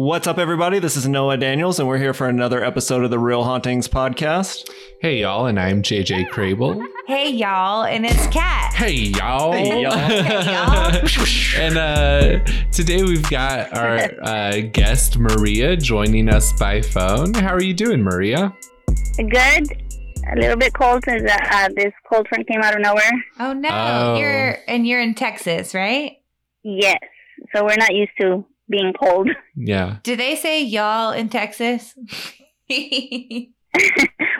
What's 0.00 0.26
up, 0.26 0.38
everybody? 0.38 0.78
This 0.78 0.96
is 0.96 1.06
Noah 1.06 1.36
Daniels, 1.36 1.78
and 1.78 1.86
we're 1.86 1.98
here 1.98 2.14
for 2.14 2.26
another 2.26 2.64
episode 2.64 3.04
of 3.04 3.10
the 3.10 3.18
Real 3.18 3.44
Hauntings 3.44 3.86
podcast. 3.86 4.70
Hey, 5.02 5.20
y'all, 5.20 5.44
and 5.44 5.60
I'm 5.60 5.82
JJ 5.82 6.30
Crable. 6.30 6.82
Hey, 7.06 7.28
y'all, 7.28 7.84
and 7.84 8.06
it's 8.06 8.26
Cat. 8.28 8.72
Hey, 8.72 8.92
y'all. 8.94 9.52
Hey, 9.52 9.82
y'all. 9.82 11.60
and 11.62 11.76
uh, 11.76 12.38
today 12.72 13.02
we've 13.02 13.28
got 13.28 13.76
our 13.76 13.98
uh, 14.22 14.60
guest, 14.72 15.18
Maria, 15.18 15.76
joining 15.76 16.30
us 16.30 16.54
by 16.54 16.80
phone. 16.80 17.34
How 17.34 17.52
are 17.52 17.62
you 17.62 17.74
doing, 17.74 18.02
Maria? 18.02 18.56
Good. 19.18 19.66
A 20.32 20.36
little 20.36 20.56
bit 20.56 20.72
cold 20.72 21.04
since 21.06 21.30
uh, 21.30 21.36
uh, 21.50 21.68
this 21.76 21.92
cold 22.08 22.26
front 22.26 22.48
came 22.48 22.62
out 22.62 22.74
of 22.74 22.80
nowhere. 22.80 23.12
Oh 23.38 23.52
no, 23.52 23.68
Oh. 23.70 24.16
you're 24.18 24.56
and 24.66 24.86
you're 24.86 25.02
in 25.02 25.12
Texas, 25.14 25.74
right? 25.74 26.16
Yes. 26.62 27.00
So 27.54 27.66
we're 27.66 27.76
not 27.76 27.94
used 27.94 28.12
to 28.22 28.46
being 28.70 28.92
cold. 28.92 29.28
Yeah. 29.62 29.96
Do 30.04 30.16
they 30.16 30.36
say 30.36 30.62
y'all 30.62 31.12
in 31.12 31.28
Texas? 31.28 31.94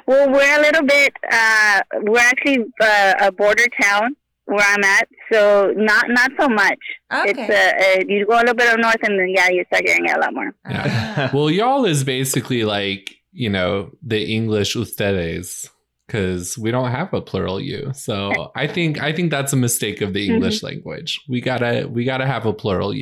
well, 0.07 0.31
we're 0.31 0.59
a 0.59 0.63
little 0.63 0.85
bit. 0.87 1.13
Uh, 1.31 1.81
we're 2.05 2.19
actually 2.19 2.65
uh, 2.81 3.15
a 3.21 3.33
border 3.33 3.67
town 3.83 4.17
where 4.51 4.65
I'm 4.67 4.83
at, 4.83 5.09
so 5.33 5.73
not 5.77 6.07
not 6.09 6.31
so 6.39 6.49
much. 6.49 6.79
It's 7.13 7.39
okay. 7.39 7.99
uh, 7.99 8.01
uh, 8.01 8.05
you 8.09 8.27
go 8.27 8.35
a 8.35 8.41
little 8.41 8.55
bit 8.55 8.69
up 8.69 8.79
north, 8.79 9.03
and 9.03 9.19
then 9.19 9.29
yeah, 9.29 9.49
you 9.51 9.65
start 9.67 9.85
hearing 9.87 10.07
it 10.07 10.17
a 10.17 10.21
lot 10.21 10.35
more. 10.35 10.55
Yeah. 10.69 11.31
well, 11.35 11.51
y'all 11.51 11.85
is 11.85 12.03
basically 12.03 12.65
like, 12.65 13.15
you 13.33 13.49
know, 13.49 13.91
the 14.03 14.35
English 14.35 14.75
ustedes. 14.75 15.69
Because 16.07 16.59
we 16.59 16.73
don't 16.73 16.91
have 16.91 17.15
a 17.15 17.21
plural 17.21 17.61
you, 17.61 17.93
so 17.95 18.51
I 18.57 18.67
think 18.67 19.01
I 19.01 19.13
think 19.13 19.31
that's 19.31 19.53
a 19.53 19.57
mistake 19.57 20.01
of 20.01 20.13
the 20.13 20.27
English 20.29 20.61
language. 20.61 21.21
We 21.29 21.41
gotta 21.41 21.87
we 21.89 22.05
gotta 22.05 22.27
have 22.27 22.47
a 22.47 22.53
plural 22.53 22.93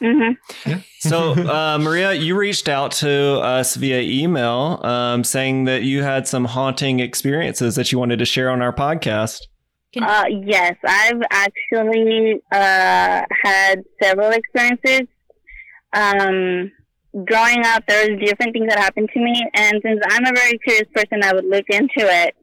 you. 0.00 0.36
hmm 0.64 0.72
So, 0.98 1.32
uh, 1.32 1.78
Maria, 1.78 2.12
you 2.12 2.36
reached 2.36 2.68
out 2.68 2.92
to 2.92 3.40
us 3.40 3.74
via 3.76 4.00
email 4.00 4.80
um, 4.84 5.24
saying 5.24 5.64
that 5.64 5.82
you 5.82 6.02
had 6.02 6.26
some 6.26 6.46
haunting 6.46 7.00
experiences 7.00 7.74
that 7.76 7.92
you 7.92 7.98
wanted 7.98 8.18
to 8.18 8.24
share 8.24 8.50
on 8.50 8.62
our 8.62 8.72
podcast. 8.72 9.40
Uh, 10.00 10.24
yes, 10.28 10.74
I've 10.84 11.22
actually 11.30 12.40
uh, 12.50 13.22
had 13.42 13.82
several 14.02 14.30
experiences. 14.30 15.06
Um, 15.92 16.72
growing 17.24 17.64
up, 17.64 17.84
there 17.86 18.10
was 18.10 18.18
different 18.18 18.52
things 18.54 18.66
that 18.68 18.78
happened 18.78 19.08
to 19.14 19.20
me, 19.20 19.40
and 19.54 19.80
since 19.84 20.00
I'm 20.10 20.26
a 20.26 20.32
very 20.34 20.58
curious 20.58 20.88
person, 20.92 21.22
I 21.22 21.32
would 21.32 21.44
look 21.44 21.66
into 21.68 21.90
it 21.98 22.34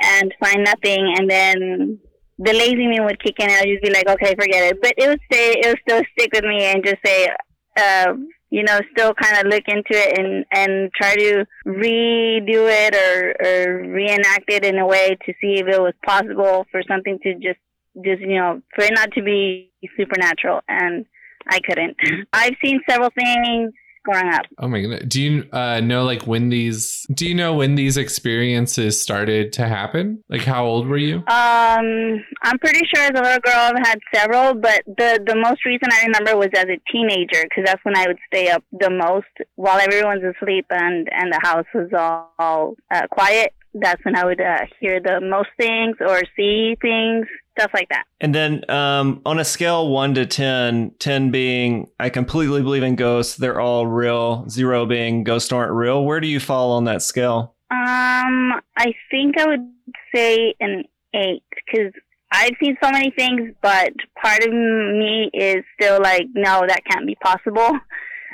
and 0.00 0.32
find 0.38 0.64
nothing, 0.64 1.14
and 1.18 1.28
then 1.28 1.98
the 2.38 2.52
lazy 2.52 2.86
me 2.86 3.00
would 3.00 3.22
kick 3.22 3.36
in, 3.38 3.50
and 3.50 3.58
I'd 3.58 3.68
just 3.68 3.82
be 3.82 3.90
like, 3.90 4.08
okay, 4.08 4.34
forget 4.34 4.72
it. 4.72 4.82
But 4.82 4.94
it 4.96 5.08
would 5.08 5.20
stay, 5.30 5.60
it 5.60 5.66
would 5.68 5.80
still 5.88 6.02
stick 6.12 6.30
with 6.32 6.44
me, 6.44 6.64
and 6.64 6.84
just 6.84 6.98
say, 7.04 7.28
uh, 7.76 8.14
you 8.50 8.62
know, 8.62 8.80
still 8.92 9.14
kind 9.14 9.38
of 9.38 9.50
look 9.50 9.64
into 9.66 9.92
it 9.92 10.18
and 10.18 10.44
and 10.52 10.90
try 10.92 11.14
to 11.16 11.46
redo 11.66 12.68
it 12.68 12.94
or 12.94 13.34
or 13.44 13.78
reenact 13.88 14.44
it 14.48 14.64
in 14.64 14.78
a 14.78 14.86
way 14.86 15.16
to 15.24 15.32
see 15.40 15.54
if 15.54 15.66
it 15.66 15.80
was 15.80 15.94
possible 16.04 16.66
for 16.70 16.82
something 16.86 17.18
to 17.22 17.34
just 17.34 17.58
just 18.04 18.20
you 18.20 18.36
know 18.36 18.60
for 18.74 18.84
it 18.84 18.92
not 18.94 19.10
to 19.12 19.22
be 19.22 19.70
supernatural 19.96 20.60
and 20.68 21.06
I 21.48 21.60
couldn't. 21.60 21.96
I've 22.32 22.56
seen 22.62 22.80
several 22.88 23.10
things 23.10 23.72
growing 24.04 24.28
up. 24.28 24.42
Oh 24.58 24.68
my 24.68 24.80
goodness. 24.80 25.04
Do 25.06 25.22
you 25.22 25.48
uh, 25.52 25.80
know 25.80 26.04
like 26.04 26.26
when 26.26 26.48
these 26.48 27.06
do 27.14 27.26
you 27.26 27.34
know 27.34 27.54
when 27.54 27.74
these 27.74 27.96
experiences 27.96 29.00
started 29.00 29.52
to 29.54 29.68
happen? 29.68 30.22
Like 30.28 30.42
how 30.42 30.64
old 30.64 30.86
were 30.86 30.96
you? 30.98 31.16
Um, 31.16 32.24
I'm 32.42 32.58
pretty 32.60 32.86
sure 32.94 33.04
as 33.04 33.10
a 33.10 33.22
little 33.22 33.40
girl 33.40 33.54
I've 33.56 33.86
had 33.86 33.98
several, 34.14 34.54
but 34.54 34.82
the 34.86 35.22
the 35.26 35.36
most 35.36 35.64
recent 35.64 35.92
I 35.92 36.02
remember 36.04 36.36
was 36.36 36.50
as 36.56 36.66
a 36.66 36.80
teenager 36.90 37.42
because 37.44 37.64
that's 37.64 37.84
when 37.84 37.96
I 37.96 38.06
would 38.06 38.18
stay 38.26 38.48
up 38.48 38.64
the 38.72 38.90
most 38.90 39.26
while 39.56 39.80
everyone's 39.80 40.24
asleep 40.24 40.66
and 40.70 41.08
and 41.12 41.32
the 41.32 41.40
house 41.42 41.66
was 41.74 41.90
all, 41.96 42.32
all 42.38 42.74
uh, 42.90 43.06
quiet. 43.10 43.52
That's 43.74 44.04
when 44.04 44.16
I 44.16 44.24
would 44.26 44.40
uh, 44.40 44.66
hear 44.80 45.00
the 45.00 45.20
most 45.20 45.48
things 45.58 45.96
or 46.00 46.20
see 46.36 46.76
things, 46.82 47.26
stuff 47.58 47.70
like 47.74 47.88
that. 47.90 48.04
And 48.20 48.34
then 48.34 48.68
um, 48.70 49.20
on 49.24 49.38
a 49.38 49.44
scale 49.44 49.88
1 49.88 50.14
to 50.14 50.26
10, 50.26 50.92
10 50.98 51.30
being 51.30 51.88
I 51.98 52.08
completely 52.08 52.62
believe 52.62 52.82
in 52.82 52.96
ghosts, 52.96 53.36
they're 53.36 53.60
all 53.60 53.86
real, 53.86 54.48
0 54.48 54.86
being 54.86 55.24
ghosts 55.24 55.52
aren't 55.52 55.72
real, 55.72 56.04
where 56.04 56.20
do 56.20 56.26
you 56.26 56.40
fall 56.40 56.72
on 56.72 56.84
that 56.84 57.02
scale? 57.02 57.54
Um, 57.70 58.60
I 58.76 58.94
think 59.10 59.38
I 59.38 59.46
would 59.46 59.72
say 60.14 60.54
an 60.60 60.84
eight 61.14 61.42
because 61.66 61.92
I've 62.30 62.52
seen 62.62 62.76
so 62.82 62.90
many 62.90 63.10
things, 63.10 63.52
but 63.60 63.92
part 64.20 64.42
of 64.42 64.52
me 64.52 65.30
is 65.34 65.64
still 65.78 66.00
like, 66.00 66.26
no, 66.34 66.62
that 66.66 66.80
can't 66.90 67.06
be 67.06 67.16
possible. 67.16 67.78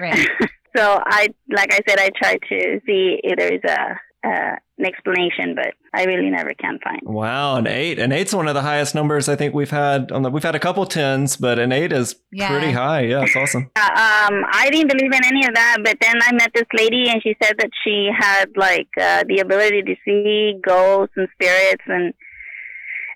right. 0.01 0.29
So 0.77 1.01
I, 1.05 1.29
like 1.51 1.73
I 1.73 1.81
said, 1.89 1.99
I 1.99 2.11
try 2.11 2.37
to 2.37 2.81
see 2.87 3.19
if 3.25 3.37
there's 3.37 3.63
a, 3.65 4.29
uh, 4.29 4.57
an 4.79 4.87
explanation, 4.87 5.55
but 5.55 5.75
I 5.93 6.05
really 6.05 6.31
never 6.31 6.55
can 6.55 6.79
find. 6.85 7.01
Wow, 7.03 7.57
an 7.57 7.67
8. 7.67 7.99
An 7.99 8.13
eight's 8.13 8.33
one 8.35 8.47
of 8.49 8.55
the 8.55 8.63
highest 8.63 8.95
numbers 8.95 9.29
I 9.29 9.37
think 9.37 9.55
we've 9.55 9.71
had 9.71 10.13
on 10.13 10.23
the 10.23 10.31
we've 10.31 10.43
had 10.43 10.55
a 10.55 10.61
couple 10.61 10.87
10s, 10.87 11.41
but 11.41 11.59
an 11.59 11.73
8 11.73 11.93
is 11.93 12.17
Yeah. 12.31 12.49
pretty 12.49 12.73
high. 12.73 13.01
Yeah, 13.03 13.23
it's 13.23 13.37
awesome. 13.37 13.71
Uh, 13.77 13.81
um, 14.31 14.45
I 14.53 14.69
didn't 14.71 14.89
believe 14.89 15.13
in 15.13 15.25
any 15.25 15.47
of 15.47 15.55
that, 15.55 15.79
but 15.85 15.97
then 16.01 16.17
I 16.23 16.33
met 16.33 16.51
this 16.55 16.67
lady, 16.75 17.09
and 17.09 17.23
she 17.23 17.35
said 17.43 17.55
that 17.59 17.71
she 17.85 18.09
had 18.17 18.47
like 18.57 18.89
uh, 19.01 19.25
the 19.29 19.39
ability 19.41 19.83
to 19.83 19.95
see 20.05 20.59
ghosts 20.67 21.15
and 21.17 21.29
spirits 21.35 21.83
and 21.87 22.13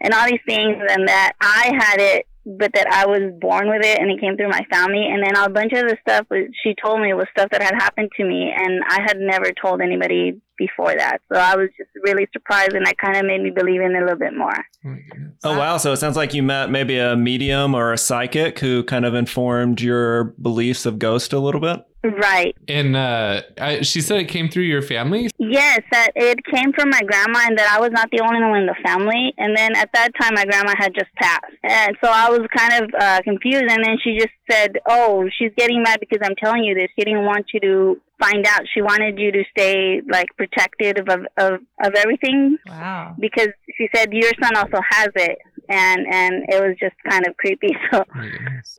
and 0.00 0.12
all 0.14 0.26
these 0.26 0.40
things, 0.46 0.76
and 0.88 1.06
that 1.08 1.32
I 1.40 1.70
had 1.78 2.00
it, 2.00 2.26
but 2.44 2.72
that 2.74 2.88
I 2.90 3.06
was 3.06 3.32
born 3.40 3.68
with 3.68 3.84
it, 3.84 4.00
and 4.00 4.10
it 4.10 4.20
came 4.20 4.36
through 4.36 4.48
my 4.48 4.64
family. 4.70 5.06
And 5.06 5.22
then 5.22 5.36
a 5.36 5.48
bunch 5.48 5.72
of 5.72 5.88
the 5.88 5.96
stuff 6.00 6.26
was, 6.30 6.48
she 6.62 6.74
told 6.74 7.00
me 7.00 7.12
was 7.14 7.26
stuff 7.30 7.50
that 7.50 7.62
had 7.62 7.74
happened 7.74 8.10
to 8.16 8.24
me, 8.24 8.52
and 8.54 8.82
I 8.88 9.00
had 9.02 9.18
never 9.18 9.52
told 9.52 9.80
anybody 9.80 10.40
before 10.58 10.94
that. 10.96 11.18
So 11.32 11.38
I 11.38 11.56
was 11.56 11.68
just 11.76 11.90
really 12.02 12.28
surprised, 12.32 12.72
and 12.72 12.84
that 12.86 12.98
kind 12.98 13.16
of 13.16 13.24
made 13.24 13.42
me 13.42 13.50
believe 13.50 13.80
in 13.80 13.94
it 13.94 13.98
a 13.98 14.00
little 14.00 14.18
bit 14.18 14.36
more. 14.36 14.56
Oh. 14.84 14.96
Oh 15.44 15.58
wow! 15.58 15.76
So 15.76 15.92
it 15.92 15.96
sounds 15.96 16.16
like 16.16 16.34
you 16.34 16.42
met 16.42 16.70
maybe 16.70 16.98
a 16.98 17.16
medium 17.16 17.74
or 17.74 17.92
a 17.92 17.98
psychic 17.98 18.58
who 18.60 18.84
kind 18.84 19.04
of 19.04 19.14
informed 19.14 19.80
your 19.80 20.24
beliefs 20.40 20.86
of 20.86 20.98
ghost 20.98 21.32
a 21.32 21.38
little 21.38 21.60
bit. 21.60 21.84
Right. 22.04 22.56
And 22.68 22.96
uh, 22.96 23.42
I, 23.60 23.82
she 23.82 24.00
said 24.00 24.18
it 24.18 24.28
came 24.28 24.48
through 24.48 24.64
your 24.64 24.82
family. 24.82 25.30
Yes, 25.38 25.80
that 25.92 26.10
it 26.16 26.44
came 26.44 26.72
from 26.72 26.90
my 26.90 27.00
grandma, 27.00 27.40
and 27.46 27.56
that 27.58 27.72
I 27.72 27.80
was 27.80 27.90
not 27.92 28.10
the 28.10 28.20
only 28.20 28.40
one 28.40 28.60
in 28.60 28.66
the 28.66 28.74
family. 28.84 29.32
And 29.38 29.56
then 29.56 29.76
at 29.76 29.90
that 29.94 30.10
time, 30.20 30.34
my 30.34 30.44
grandma 30.44 30.74
had 30.76 30.94
just 30.94 31.12
passed, 31.14 31.44
and 31.62 31.96
so 32.02 32.10
I 32.10 32.28
was 32.30 32.40
kind 32.56 32.84
of 32.84 32.90
uh, 32.98 33.20
confused. 33.22 33.64
And 33.68 33.84
then 33.84 33.98
she 34.02 34.16
just 34.18 34.32
said, 34.50 34.78
"Oh, 34.88 35.28
she's 35.38 35.52
getting 35.56 35.82
mad 35.82 36.00
because 36.00 36.18
I'm 36.24 36.34
telling 36.36 36.64
you 36.64 36.74
this. 36.74 36.88
She 36.98 37.04
didn't 37.04 37.24
want 37.24 37.46
you 37.54 37.60
to 37.60 38.00
find 38.20 38.44
out. 38.46 38.62
She 38.72 38.82
wanted 38.82 39.18
you 39.18 39.30
to 39.32 39.42
stay 39.50 40.00
like 40.10 40.26
protected 40.36 40.98
of 40.98 41.08
of, 41.08 41.60
of 41.84 41.94
everything 41.96 42.56
Wow. 42.66 43.14
because 43.18 43.48
she 43.76 43.88
said 43.94 44.12
your 44.12 44.30
son 44.42 44.56
also 44.56 44.80
has 44.90 45.08
it, 45.16 45.38
and 45.72 46.06
and 46.10 46.44
it 46.48 46.60
was 46.62 46.76
just 46.78 46.94
kind 47.08 47.26
of 47.26 47.36
creepy. 47.36 47.76
So 47.92 48.04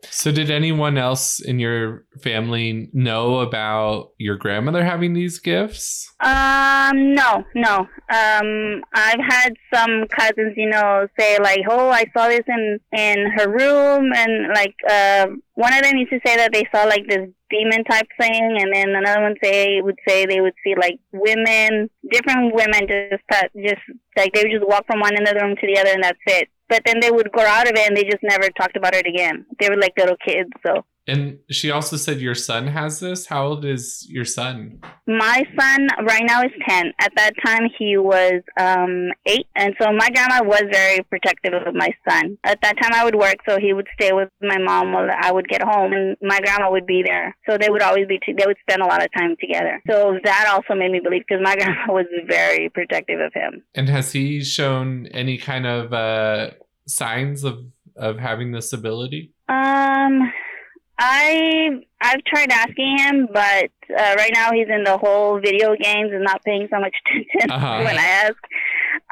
So, 0.04 0.32
did 0.32 0.50
anyone 0.50 0.98
else 0.98 1.40
in 1.40 1.60
your 1.60 2.06
family 2.22 2.90
know 2.94 3.40
about 3.40 4.10
your 4.18 4.38
grandmother 4.38 4.84
having 4.84 5.14
these 5.14 5.40
gifts? 5.40 6.10
Um, 6.20 7.14
no, 7.14 7.44
no. 7.56 7.88
Um, 8.10 8.82
I've 8.94 9.20
had 9.20 9.54
some 9.74 10.06
cousins, 10.10 10.54
you 10.56 10.70
know, 10.70 11.08
say 11.20 11.38
like, 11.40 11.62
"Oh, 11.70 11.90
I 11.90 12.06
saw 12.16 12.28
this 12.28 12.46
in 12.48 12.80
in 12.98 13.18
her 13.38 13.50
room," 13.50 14.12
and 14.16 14.50
like, 14.54 14.76
uh, 14.90 15.28
one 15.56 15.74
of 15.74 15.84
them 15.84 15.98
used 15.98 16.12
to 16.12 16.20
say 16.26 16.36
that 16.38 16.52
they 16.54 16.66
saw 16.74 16.84
like 16.84 17.06
this 17.08 17.28
demon 17.50 17.84
type 17.84 18.08
thing, 18.20 18.58
and 18.60 18.74
then 18.74 18.90
another 18.96 19.22
one 19.22 19.36
say 19.44 19.82
would 19.82 19.98
say 20.08 20.26
they 20.26 20.42
would 20.42 20.54
see 20.64 20.74
like 20.80 20.98
women, 21.12 21.90
different 22.12 22.54
women, 22.56 22.88
just 22.88 23.24
that- 23.30 23.52
just 23.56 23.82
like 24.18 24.34
they 24.34 24.44
would 24.44 24.52
just 24.52 24.68
walk 24.68 24.86
from 24.88 25.00
one 25.02 25.16
end 25.16 25.28
of 25.28 25.34
the 25.36 25.42
room 25.46 25.56
to 25.56 25.68
the 25.68 25.80
other, 25.80 25.92
and 25.94 26.04
that's 26.04 26.18
it. 26.28 26.48
But 26.74 26.82
then 26.88 27.02
they 27.02 27.12
would 27.12 27.32
grow 27.32 27.46
out 27.46 27.68
of 27.68 27.76
it, 27.76 27.88
and 27.88 27.96
they 27.96 28.04
just 28.04 28.24
never 28.24 28.50
talked 28.50 28.76
about 28.76 28.96
it 28.96 29.06
again. 29.06 29.46
They 29.60 29.70
were 29.70 29.78
like 29.78 29.94
little 29.96 30.18
kids, 30.26 30.50
so. 30.66 30.84
And 31.06 31.40
she 31.52 31.70
also 31.70 31.98
said 31.98 32.22
your 32.22 32.36
son 32.36 32.68
has 32.68 33.00
this. 33.00 33.28
How 33.28 33.46
old 33.46 33.66
is 33.66 34.08
your 34.10 34.24
son? 34.26 34.80
My 35.06 35.44
son 35.60 35.88
right 36.06 36.24
now 36.26 36.42
is 36.44 36.52
10. 36.68 36.94
At 37.00 37.12
that 37.18 37.34
time, 37.46 37.68
he 37.78 37.98
was 37.98 38.42
um, 38.58 39.10
8. 39.26 39.46
And 39.56 39.76
so 39.82 39.92
my 39.92 40.10
grandma 40.10 40.44
was 40.44 40.64
very 40.72 41.04
protective 41.04 41.54
of 41.54 41.76
my 41.76 41.90
son. 42.08 42.38
At 42.46 42.62
that 42.62 42.78
time, 42.82 42.94
I 42.94 43.04
would 43.04 43.16
work, 43.16 43.36
so 43.48 43.60
he 43.60 43.74
would 43.74 43.88
stay 44.00 44.14
with 44.14 44.30
my 44.42 44.58
mom 44.58 44.94
while 44.94 45.10
I 45.12 45.32
would 45.32 45.48
get 45.50 45.62
home, 45.62 45.92
and 45.92 46.16
my 46.22 46.40
grandma 46.40 46.72
would 46.72 46.88
be 46.88 47.04
there. 47.06 47.36
So 47.50 47.58
they 47.58 47.70
would 47.70 47.82
always 47.82 48.08
be, 48.08 48.20
t- 48.26 48.34
they 48.38 48.46
would 48.48 48.58
spend 48.62 48.82
a 48.82 48.88
lot 48.88 49.04
of 49.04 49.10
time 49.14 49.36
together. 49.40 49.82
So 49.90 50.18
that 50.24 50.48
also 50.48 50.74
made 50.80 50.92
me 50.92 51.02
believe, 51.04 51.24
because 51.28 51.44
my 51.44 51.56
grandma 51.58 51.92
was 51.92 52.06
very 52.28 52.70
protective 52.70 53.20
of 53.20 53.34
him. 53.34 53.64
And 53.76 53.90
has 53.90 54.14
he 54.14 54.42
shown 54.42 55.08
any 55.08 55.38
kind 55.38 55.66
of 55.66 55.92
uh, 55.92 56.52
signs 56.88 57.44
of 57.44 57.60
of 57.96 58.18
having 58.20 58.52
this 58.52 58.74
ability? 58.74 59.32
Um, 59.50 60.32
I 61.00 61.70
I've 62.02 62.24
tried 62.26 62.52
asking 62.52 62.98
him, 63.00 63.28
but 63.34 63.70
uh, 63.98 64.16
right 64.18 64.32
now 64.34 64.52
he's 64.52 64.68
in 64.70 64.84
the 64.84 64.98
whole 64.98 65.40
video 65.40 65.76
games 65.76 66.12
and 66.12 66.24
not 66.24 66.44
paying 66.44 66.68
so 66.72 66.80
much 66.80 66.96
attention 67.06 67.52
Uh-huh. 67.52 67.84
when 67.84 67.98
I 67.98 68.06
ask. 68.06 68.36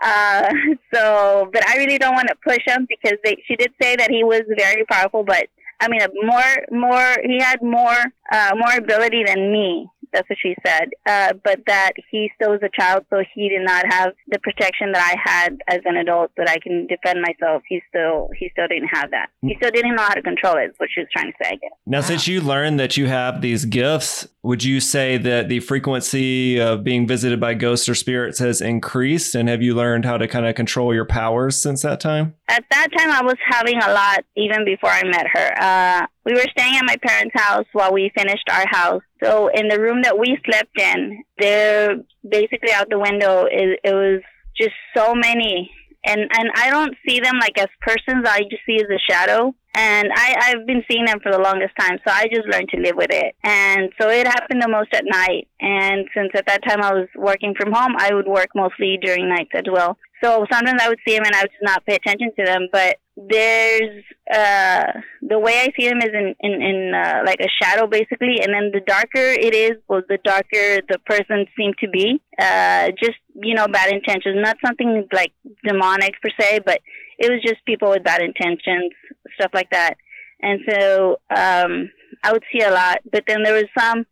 Uh, 0.01 0.53
so, 0.93 1.49
but 1.53 1.65
I 1.67 1.77
really 1.77 1.97
don't 1.97 2.13
want 2.15 2.27
to 2.29 2.35
push 2.45 2.59
him 2.65 2.87
because 2.89 3.17
they, 3.23 3.37
she 3.45 3.55
did 3.55 3.71
say 3.81 3.95
that 3.95 4.09
he 4.09 4.23
was 4.23 4.41
very 4.57 4.83
powerful, 4.85 5.23
but 5.23 5.47
I 5.79 5.87
mean, 5.87 6.01
more 6.23 6.79
more 6.87 7.15
he 7.25 7.39
had 7.39 7.61
more 7.61 7.97
uh, 8.31 8.51
more 8.55 8.73
ability 8.77 9.23
than 9.25 9.51
me. 9.51 9.87
That's 10.13 10.29
what 10.29 10.37
she 10.41 10.55
said. 10.65 10.89
Uh, 11.07 11.33
but 11.43 11.61
that 11.67 11.93
he 12.09 12.31
still 12.35 12.51
was 12.51 12.61
a 12.63 12.69
child, 12.69 13.05
so 13.09 13.23
he 13.33 13.49
did 13.49 13.63
not 13.63 13.85
have 13.91 14.13
the 14.27 14.39
protection 14.39 14.91
that 14.91 15.01
I 15.01 15.29
had 15.29 15.57
as 15.67 15.79
an 15.85 15.97
adult 15.97 16.31
that 16.37 16.49
I 16.49 16.57
can 16.59 16.87
defend 16.87 17.21
myself. 17.21 17.63
He 17.67 17.81
still 17.89 18.29
he 18.37 18.49
still 18.51 18.67
didn't 18.67 18.89
have 18.89 19.11
that. 19.11 19.29
He 19.41 19.55
still 19.57 19.71
didn't 19.71 19.95
know 19.95 20.03
how 20.03 20.13
to 20.13 20.21
control 20.21 20.57
it. 20.57 20.71
Is 20.71 20.75
what 20.77 20.89
she 20.93 21.01
was 21.01 21.09
trying 21.11 21.31
to 21.31 21.37
say. 21.41 21.49
I 21.51 21.55
guess. 21.55 21.71
Now, 21.85 22.01
since 22.01 22.27
you 22.27 22.41
learned 22.41 22.79
that 22.79 22.97
you 22.97 23.07
have 23.07 23.41
these 23.41 23.65
gifts, 23.65 24.27
would 24.43 24.63
you 24.63 24.79
say 24.79 25.17
that 25.17 25.49
the 25.49 25.59
frequency 25.59 26.59
of 26.59 26.83
being 26.83 27.07
visited 27.07 27.39
by 27.39 27.53
ghosts 27.53 27.87
or 27.87 27.95
spirits 27.95 28.39
has 28.39 28.61
increased? 28.61 29.35
And 29.35 29.49
have 29.49 29.61
you 29.61 29.75
learned 29.75 30.05
how 30.05 30.17
to 30.17 30.27
kind 30.27 30.45
of 30.45 30.55
control 30.55 30.93
your 30.93 31.05
powers 31.05 31.61
since 31.61 31.83
that 31.83 31.99
time? 31.99 32.35
At 32.47 32.65
that 32.71 32.87
time, 32.97 33.11
I 33.11 33.21
was 33.23 33.37
having 33.47 33.77
a 33.77 33.93
lot 33.93 34.23
even 34.35 34.65
before 34.65 34.89
I 34.89 35.03
met 35.03 35.27
her. 35.27 35.61
Uh, 35.61 36.07
we 36.25 36.33
were 36.33 36.45
staying 36.51 36.75
at 36.75 36.85
my 36.85 36.97
parents' 36.97 37.33
house 37.35 37.65
while 37.73 37.93
we 37.93 38.11
finished 38.15 38.47
our 38.51 38.65
house. 38.69 39.01
So 39.23 39.47
in 39.47 39.67
the 39.67 39.79
room 39.79 40.03
that 40.03 40.17
we 40.17 40.37
slept 40.45 40.79
in, 40.79 41.23
there 41.39 41.97
basically 42.27 42.71
out 42.73 42.89
the 42.89 42.99
window, 42.99 43.45
it, 43.45 43.79
it 43.83 43.93
was 43.93 44.21
just 44.55 44.75
so 44.95 45.15
many. 45.15 45.71
And 46.05 46.21
and 46.21 46.49
I 46.55 46.69
don't 46.71 46.95
see 47.07 47.19
them 47.19 47.37
like 47.39 47.57
as 47.59 47.67
persons. 47.81 48.25
I 48.27 48.41
just 48.49 48.63
see 48.65 48.75
as 48.75 48.89
a 48.89 49.11
shadow. 49.11 49.53
And 49.73 50.09
I, 50.13 50.35
I've 50.37 50.67
been 50.67 50.83
seeing 50.89 51.05
them 51.05 51.21
for 51.21 51.31
the 51.31 51.39
longest 51.39 51.71
time, 51.79 51.97
so 52.05 52.13
I 52.13 52.27
just 52.27 52.45
learned 52.45 52.67
to 52.69 52.81
live 52.81 52.97
with 52.97 53.09
it. 53.09 53.35
And 53.41 53.89
so 53.99 54.09
it 54.09 54.27
happened 54.27 54.61
the 54.61 54.67
most 54.67 54.93
at 54.93 55.05
night. 55.05 55.47
And 55.61 56.09
since 56.13 56.31
at 56.35 56.45
that 56.47 56.63
time 56.67 56.81
I 56.81 56.91
was 56.91 57.07
working 57.15 57.53
from 57.57 57.71
home, 57.71 57.95
I 57.97 58.13
would 58.13 58.27
work 58.27 58.49
mostly 58.53 58.99
during 59.01 59.29
nights 59.29 59.51
as 59.53 59.63
well. 59.71 59.97
So 60.21 60.45
sometimes 60.51 60.81
I 60.81 60.89
would 60.89 60.99
see 61.07 61.15
them 61.15 61.23
and 61.25 61.35
I 61.35 61.43
would 61.43 61.51
just 61.51 61.63
not 61.63 61.85
pay 61.85 61.95
attention 61.95 62.31
to 62.37 62.45
them. 62.45 62.67
But 62.69 62.97
there's 63.29 64.03
uh, 64.33 64.85
the 65.21 65.39
way 65.39 65.59
I 65.59 65.69
see 65.77 65.87
them 65.87 65.99
is 65.99 66.11
in 66.13 66.35
in, 66.39 66.61
in 66.61 66.93
uh, 66.93 67.21
like 67.25 67.39
a 67.39 67.49
shadow 67.61 67.87
basically, 67.87 68.39
and 68.41 68.53
then 68.53 68.71
the 68.73 68.81
darker 68.85 69.17
it 69.17 69.53
is, 69.53 69.73
well, 69.87 70.01
the 70.07 70.17
darker 70.23 70.81
the 70.89 70.99
person 71.05 71.45
seemed 71.57 71.75
to 71.79 71.89
be. 71.89 72.21
Uh, 72.39 72.89
just 73.01 73.19
you 73.35 73.53
know, 73.55 73.67
bad 73.67 73.93
intentions, 73.93 74.37
not 74.39 74.57
something 74.65 75.07
like 75.13 75.33
demonic 75.63 76.13
per 76.21 76.29
se, 76.39 76.61
but 76.65 76.79
it 77.17 77.31
was 77.31 77.41
just 77.45 77.65
people 77.65 77.89
with 77.89 78.03
bad 78.03 78.21
intentions, 78.21 78.91
stuff 79.35 79.51
like 79.53 79.69
that. 79.71 79.95
And 80.41 80.59
so 80.69 81.19
um, 81.29 81.91
I 82.23 82.31
would 82.31 82.43
see 82.51 82.63
a 82.63 82.71
lot, 82.71 82.99
but 83.11 83.23
then 83.27 83.43
there 83.43 83.53
was 83.53 83.65
some 83.77 84.05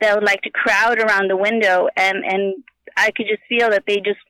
that 0.00 0.14
would 0.14 0.24
like 0.24 0.40
to 0.42 0.50
crowd 0.50 0.98
around 0.98 1.30
the 1.30 1.36
window, 1.36 1.88
and 1.96 2.24
and 2.24 2.64
I 2.96 3.10
could 3.10 3.26
just 3.26 3.42
feel 3.48 3.70
that 3.70 3.84
they 3.86 3.96
just 3.96 4.20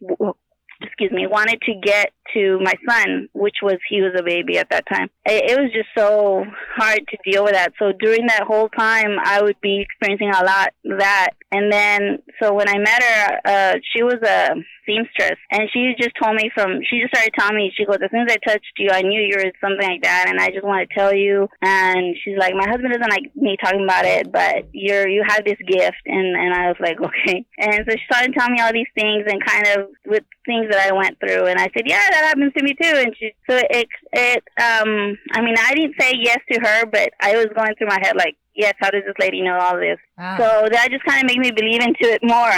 excuse 0.86 1.10
me, 1.10 1.26
wanted 1.26 1.60
to 1.62 1.74
get 1.82 2.12
to 2.34 2.58
my 2.60 2.74
son, 2.88 3.28
which 3.32 3.56
was 3.62 3.76
he 3.88 4.00
was 4.00 4.12
a 4.18 4.22
baby 4.22 4.58
at 4.58 4.68
that 4.70 4.84
time. 4.92 5.08
It, 5.26 5.50
it 5.50 5.60
was 5.60 5.70
just 5.72 5.88
so 5.96 6.44
hard 6.76 7.00
to 7.08 7.30
deal 7.30 7.44
with 7.44 7.52
that. 7.52 7.72
So 7.78 7.92
during 7.98 8.26
that 8.26 8.44
whole 8.46 8.68
time, 8.68 9.16
I 9.22 9.42
would 9.42 9.60
be 9.60 9.80
experiencing 9.80 10.30
a 10.30 10.44
lot 10.44 10.72
that. 10.98 11.30
And 11.54 11.70
then, 11.70 12.18
so 12.42 12.52
when 12.52 12.68
I 12.68 12.78
met 12.78 13.00
her, 13.00 13.40
uh, 13.44 13.74
she 13.94 14.02
was 14.02 14.18
a 14.26 14.56
seamstress, 14.86 15.38
and 15.52 15.70
she 15.72 15.94
just 15.96 16.10
told 16.20 16.34
me 16.34 16.50
from 16.52 16.80
she 16.82 17.00
just 17.00 17.14
started 17.14 17.32
telling 17.38 17.56
me 17.56 17.72
she 17.76 17.84
goes, 17.84 17.98
as 18.02 18.10
soon 18.10 18.26
as 18.26 18.34
I 18.34 18.50
touched 18.50 18.74
you, 18.76 18.90
I 18.90 19.02
knew 19.02 19.20
you 19.20 19.36
were 19.36 19.52
something 19.60 19.86
like 19.86 20.02
that, 20.02 20.26
and 20.28 20.40
I 20.40 20.50
just 20.50 20.64
want 20.64 20.88
to 20.88 20.94
tell 20.94 21.14
you. 21.14 21.46
And 21.62 22.16
she's 22.22 22.36
like, 22.36 22.54
my 22.54 22.66
husband 22.66 22.92
doesn't 22.92 23.10
like 23.10 23.30
me 23.36 23.56
talking 23.62 23.84
about 23.84 24.04
it, 24.04 24.32
but 24.32 24.66
you're 24.72 25.08
you 25.08 25.22
have 25.26 25.44
this 25.44 25.58
gift, 25.66 26.02
and 26.06 26.34
and 26.34 26.54
I 26.54 26.68
was 26.68 26.76
like, 26.80 27.00
okay. 27.08 27.46
And 27.58 27.86
so 27.86 27.94
she 27.94 28.04
started 28.10 28.34
telling 28.34 28.54
me 28.54 28.60
all 28.60 28.72
these 28.72 28.90
things, 28.98 29.22
and 29.30 29.38
kind 29.44 29.66
of 29.78 29.94
with 30.06 30.24
things 30.44 30.66
that 30.70 30.90
I 30.90 30.92
went 30.92 31.18
through, 31.20 31.46
and 31.46 31.58
I 31.58 31.70
said, 31.70 31.86
yeah, 31.86 32.02
that 32.10 32.34
happens 32.34 32.52
to 32.58 32.64
me 32.64 32.74
too. 32.74 32.98
And 32.98 33.14
she, 33.18 33.30
so 33.48 33.56
it 33.70 33.88
it 34.12 34.42
um, 34.58 35.16
I 35.32 35.40
mean, 35.40 35.54
I 35.54 35.74
didn't 35.74 35.94
say 36.00 36.14
yes 36.18 36.38
to 36.50 36.60
her, 36.60 36.86
but 36.86 37.10
I 37.20 37.36
was 37.36 37.46
going 37.54 37.74
through 37.76 37.88
my 37.88 38.00
head 38.02 38.16
like. 38.16 38.36
Yes, 38.56 38.74
how 38.78 38.90
does 38.90 39.02
this 39.04 39.14
lady 39.18 39.42
know 39.42 39.58
all 39.58 39.76
this? 39.76 39.98
Wow. 40.16 40.36
So 40.38 40.68
that 40.70 40.88
just 40.90 41.04
kind 41.04 41.22
of 41.22 41.26
made 41.26 41.38
me 41.38 41.50
believe 41.50 41.82
into 41.82 42.04
it 42.04 42.20
more. 42.22 42.52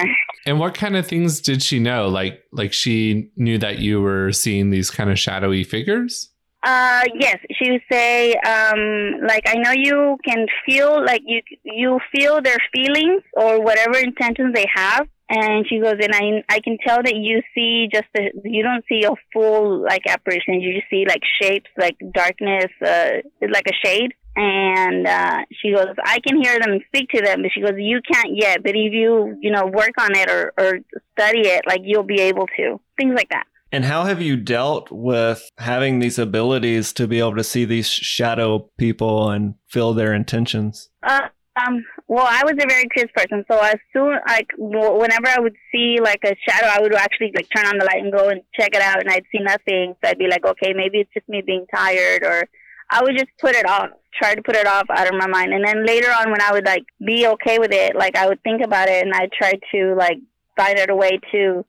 And 0.44 0.60
what 0.60 0.75
kind 0.75 0.96
of 0.96 1.06
things 1.06 1.40
did 1.40 1.62
she 1.62 1.78
know? 1.78 2.08
Like 2.08 2.43
like 2.52 2.72
she 2.72 3.31
knew 3.37 3.58
that 3.58 3.78
you 3.78 4.00
were 4.00 4.32
seeing 4.32 4.70
these 4.70 4.90
kind 4.90 5.11
of 5.11 5.18
shadowy 5.18 5.64
figures? 5.64 6.30
Uh, 6.66 7.04
yes, 7.14 7.37
she 7.52 7.70
would 7.70 7.82
say, 7.90 8.35
um, 8.35 9.20
like 9.25 9.44
I 9.47 9.54
know 9.54 9.70
you 9.70 10.18
can 10.25 10.47
feel 10.66 11.04
like 11.04 11.23
you 11.25 11.40
you 11.62 12.00
feel 12.14 12.42
their 12.42 12.59
feelings 12.75 13.23
or 13.35 13.62
whatever 13.62 13.97
intentions 13.99 14.52
they 14.52 14.66
have, 14.75 15.06
and 15.28 15.64
she 15.68 15.78
goes, 15.78 15.94
and 16.00 16.12
I 16.12 16.42
I 16.49 16.59
can 16.61 16.76
tell 16.85 17.02
that 17.04 17.14
you 17.14 17.40
see 17.54 17.88
just 17.92 18.06
the 18.14 18.32
you 18.44 18.64
don't 18.64 18.85
see 18.88 19.04
a 19.04 19.12
full 19.32 19.82
like 19.82 20.02
apparition, 20.09 20.61
you 20.61 20.75
just 20.75 20.90
see 20.90 21.04
like 21.06 21.23
shapes, 21.40 21.70
like 21.78 21.97
darkness, 22.12 22.73
uh, 22.85 23.11
like 23.49 23.68
a 23.68 23.87
shade. 23.87 24.14
And 24.38 25.07
uh, 25.07 25.38
she 25.50 25.73
goes, 25.73 25.87
I 26.05 26.21
can 26.21 26.43
hear 26.43 26.59
them 26.61 26.78
speak 26.88 27.09
to 27.11 27.23
them, 27.23 27.43
but 27.43 27.50
she 27.55 27.62
goes, 27.62 27.73
you 27.78 28.00
can't 28.02 28.37
yet. 28.37 28.62
But 28.62 28.73
if 28.73 28.93
you, 28.93 29.35
you 29.40 29.50
know, 29.50 29.64
work 29.64 29.93
on 29.99 30.14
it 30.14 30.31
or, 30.31 30.52
or 30.59 30.81
study 31.12 31.49
it, 31.49 31.62
like 31.66 31.81
you'll 31.83 32.02
be 32.02 32.21
able 32.21 32.47
to. 32.59 32.78
Things 32.99 33.14
like 33.16 33.31
that. 33.31 33.45
And 33.73 33.85
how 33.85 34.05
have 34.05 34.23
you 34.23 34.37
dealt 34.37 34.93
with 34.93 35.50
having 35.59 35.99
these 35.99 36.19
abilities 36.19 36.93
to 36.95 37.07
be 37.07 37.19
able 37.19 37.37
to 37.37 37.45
see 37.45 37.64
these 37.64 37.88
shadow 37.88 38.71
people 38.78 39.31
and 39.31 39.55
feel 39.69 39.93
their 39.95 40.12
intentions? 40.12 40.90
Uh, 41.02 41.28
um, 41.57 41.85
well, 42.07 42.26
I 42.28 42.43
was 42.45 42.52
a 42.52 42.69
very 42.69 42.87
curious 42.88 43.11
person, 43.16 43.45
so 43.50 43.59
as 43.59 43.76
soon 43.93 44.19
like 44.28 44.47
whenever 44.59 45.26
I 45.26 45.40
would 45.40 45.57
see 45.73 45.99
like 46.00 46.21
a 46.25 46.37
shadow, 46.49 46.66
I 46.66 46.81
would 46.81 46.95
actually 46.95 47.33
like 47.35 47.49
turn 47.55 47.66
on 47.66 47.78
the 47.78 47.85
light 47.87 48.02
and 48.02 48.12
go 48.12 48.28
and 48.28 48.43
check 48.55 48.75
it 48.75 48.83
out, 48.83 49.00
and 49.00 49.11
I'd 49.11 49.25
see 49.33 49.43
nothing. 49.43 49.97
So 50.05 50.11
I'd 50.11 50.19
be 50.19 50.28
like, 50.28 50.45
okay, 50.45 50.73
maybe 50.75 50.99
it's 50.99 51.11
just 51.14 51.28
me 51.28 51.43
being 51.45 51.66
tired, 51.75 52.23
or 52.25 52.45
I 52.90 53.02
would 53.02 53.16
just 53.16 53.31
put 53.40 53.55
it 53.55 53.69
off, 53.69 53.90
try 54.14 54.35
to 54.35 54.43
put 54.43 54.57
it 54.57 54.66
off 54.66 54.87
out 54.90 55.09
of 55.09 55.14
my 55.19 55.26
mind, 55.26 55.52
and 55.52 55.64
then 55.64 55.85
later 55.85 56.09
on 56.09 56.31
when 56.31 56.40
I 56.40 56.52
would 56.52 56.64
like 56.64 56.85
be 57.05 57.26
okay 57.26 57.59
with 57.59 57.73
it, 57.73 57.97
like 57.97 58.16
I 58.16 58.26
would 58.26 58.43
think 58.43 58.62
about 58.62 58.88
it, 58.88 59.05
and 59.05 59.12
I'd 59.14 59.33
try 59.33 59.52
to 59.73 59.95
like 59.97 60.19
find 60.57 60.78
out 60.78 60.90
a 60.90 60.95
way 60.95 61.19
to 61.33 61.64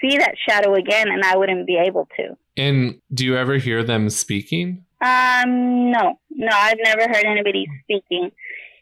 see 0.00 0.18
that 0.18 0.34
shadow 0.48 0.74
again, 0.74 1.08
and 1.08 1.24
I 1.24 1.36
wouldn't 1.36 1.66
be 1.66 1.76
able 1.76 2.08
to. 2.16 2.36
And 2.56 3.00
do 3.12 3.24
you 3.24 3.36
ever 3.36 3.56
hear 3.56 3.82
them 3.82 4.10
speaking? 4.10 4.84
Um, 5.00 5.90
no, 5.90 6.18
no, 6.30 6.48
I've 6.52 6.78
never 6.82 7.02
heard 7.02 7.24
anybody 7.24 7.66
speaking. 7.82 8.30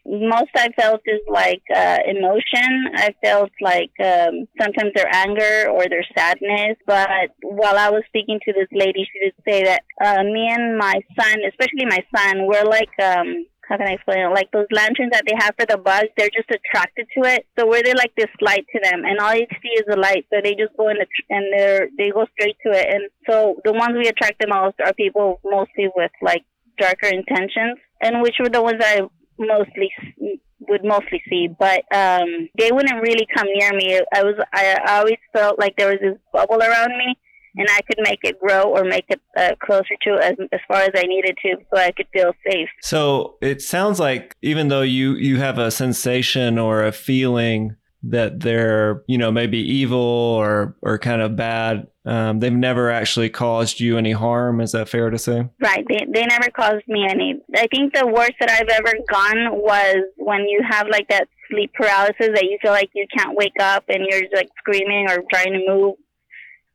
Most 0.05 0.51
I 0.55 0.69
felt 0.77 1.01
is 1.05 1.21
like 1.29 1.63
uh, 1.73 1.99
emotion. 2.05 2.91
I 2.95 3.15
felt 3.23 3.51
like 3.61 3.91
um, 4.03 4.47
sometimes 4.61 4.91
their 4.95 5.09
anger 5.13 5.69
or 5.69 5.87
their 5.87 6.05
sadness. 6.15 6.77
But 6.85 7.31
while 7.41 7.77
I 7.77 7.89
was 7.89 8.03
speaking 8.07 8.39
to 8.45 8.53
this 8.53 8.67
lady, 8.73 9.07
she 9.11 9.19
did 9.19 9.33
say 9.47 9.63
that 9.63 9.83
uh, 10.03 10.23
me 10.23 10.49
and 10.51 10.77
my 10.77 10.95
son, 11.17 11.35
especially 11.47 11.85
my 11.85 12.03
son, 12.15 12.47
we're 12.47 12.65
like 12.65 12.91
um, 13.01 13.45
how 13.67 13.77
can 13.77 13.87
I 13.87 13.93
explain 13.93 14.19
it? 14.19 14.33
Like 14.33 14.51
those 14.51 14.67
lanterns 14.71 15.11
that 15.11 15.23
they 15.25 15.35
have 15.37 15.55
for 15.57 15.65
the 15.65 15.77
bugs, 15.77 16.09
they're 16.17 16.29
just 16.29 16.49
attracted 16.51 17.07
to 17.17 17.29
it. 17.29 17.45
So 17.57 17.65
where 17.65 17.81
they 17.81 17.93
like 17.93 18.13
this 18.15 18.29
light 18.41 18.65
to 18.73 18.79
them, 18.83 19.03
and 19.05 19.19
all 19.19 19.33
you 19.33 19.47
see 19.61 19.69
is 19.69 19.85
the 19.87 19.97
light, 19.97 20.25
so 20.29 20.39
they 20.43 20.55
just 20.55 20.75
go 20.77 20.89
in 20.89 20.97
the, 20.97 21.05
tr- 21.05 21.29
and 21.29 21.45
they're 21.53 21.87
they 21.97 22.11
go 22.11 22.25
straight 22.37 22.57
to 22.65 22.71
it. 22.71 22.87
And 22.93 23.09
so 23.29 23.61
the 23.63 23.73
ones 23.73 23.95
we 23.97 24.07
attract 24.07 24.39
the 24.39 24.47
most 24.47 24.75
are 24.83 24.93
people 24.93 25.39
mostly 25.45 25.89
with 25.95 26.11
like 26.21 26.43
darker 26.77 27.07
intentions, 27.07 27.79
and 28.01 28.21
which 28.21 28.35
were 28.39 28.49
the 28.49 28.61
ones 28.61 28.81
I 28.81 29.01
mostly 29.37 29.91
would 30.67 30.83
mostly 30.83 31.21
see, 31.29 31.47
but 31.47 31.83
um, 31.93 32.49
they 32.57 32.71
wouldn't 32.71 33.01
really 33.01 33.27
come 33.35 33.47
near 33.53 33.73
me. 33.73 33.99
I 34.13 34.23
was 34.23 34.35
I, 34.53 34.97
always 34.97 35.17
felt 35.33 35.59
like 35.59 35.75
there 35.77 35.89
was 35.89 35.99
this 36.01 36.17
bubble 36.31 36.61
around 36.61 36.97
me, 36.97 37.17
and 37.55 37.67
I 37.69 37.81
could 37.81 37.99
make 37.99 38.19
it 38.23 38.39
grow 38.39 38.63
or 38.63 38.83
make 38.83 39.05
it 39.09 39.21
uh, 39.37 39.51
closer 39.61 39.95
to 40.03 40.19
as 40.21 40.35
as 40.51 40.59
far 40.67 40.81
as 40.81 40.91
I 40.95 41.03
needed 41.03 41.37
to, 41.43 41.55
so 41.73 41.79
I 41.79 41.91
could 41.91 42.07
feel 42.13 42.33
safe. 42.49 42.69
So 42.81 43.35
it 43.41 43.61
sounds 43.61 43.99
like 43.99 44.35
even 44.41 44.69
though 44.69 44.81
you 44.81 45.13
you 45.15 45.37
have 45.39 45.57
a 45.57 45.71
sensation 45.71 46.57
or 46.57 46.83
a 46.83 46.91
feeling 46.91 47.75
that 48.03 48.41
they're 48.41 49.03
you 49.07 49.17
know 49.17 49.31
maybe 49.31 49.57
evil 49.57 49.97
or 49.99 50.75
or 50.81 50.97
kind 50.97 51.21
of 51.21 51.35
bad. 51.35 51.87
Um, 52.05 52.39
they've 52.39 52.51
never 52.51 52.91
actually 52.91 53.29
caused 53.29 53.79
you 53.79 53.97
any 53.97 54.11
harm. 54.11 54.59
Is 54.59 54.73
that 54.73 54.89
fair 54.89 55.09
to 55.09 55.17
say? 55.17 55.47
Right. 55.61 55.85
They, 55.87 56.05
they 56.13 56.25
never 56.25 56.49
caused 56.49 56.85
me 56.85 57.07
any. 57.09 57.41
I 57.55 57.67
think 57.67 57.93
the 57.93 58.05
worst 58.05 58.33
that 58.41 58.49
i've 58.49 58.67
ever 58.67 58.93
gone 59.09 59.53
was 59.53 59.97
when 60.17 60.41
you 60.41 60.61
have 60.69 60.87
like 60.89 61.07
that 61.09 61.27
sleep 61.49 61.71
paralysis 61.73 62.29
that 62.33 62.43
you 62.43 62.57
feel 62.61 62.71
like 62.71 62.89
you 62.93 63.05
can't 63.15 63.37
wake 63.37 63.53
up 63.59 63.83
and 63.87 64.05
you're 64.09 64.23
like 64.33 64.49
screaming 64.57 65.07
or 65.09 65.23
trying 65.31 65.53
to 65.53 65.65
move 65.67 65.95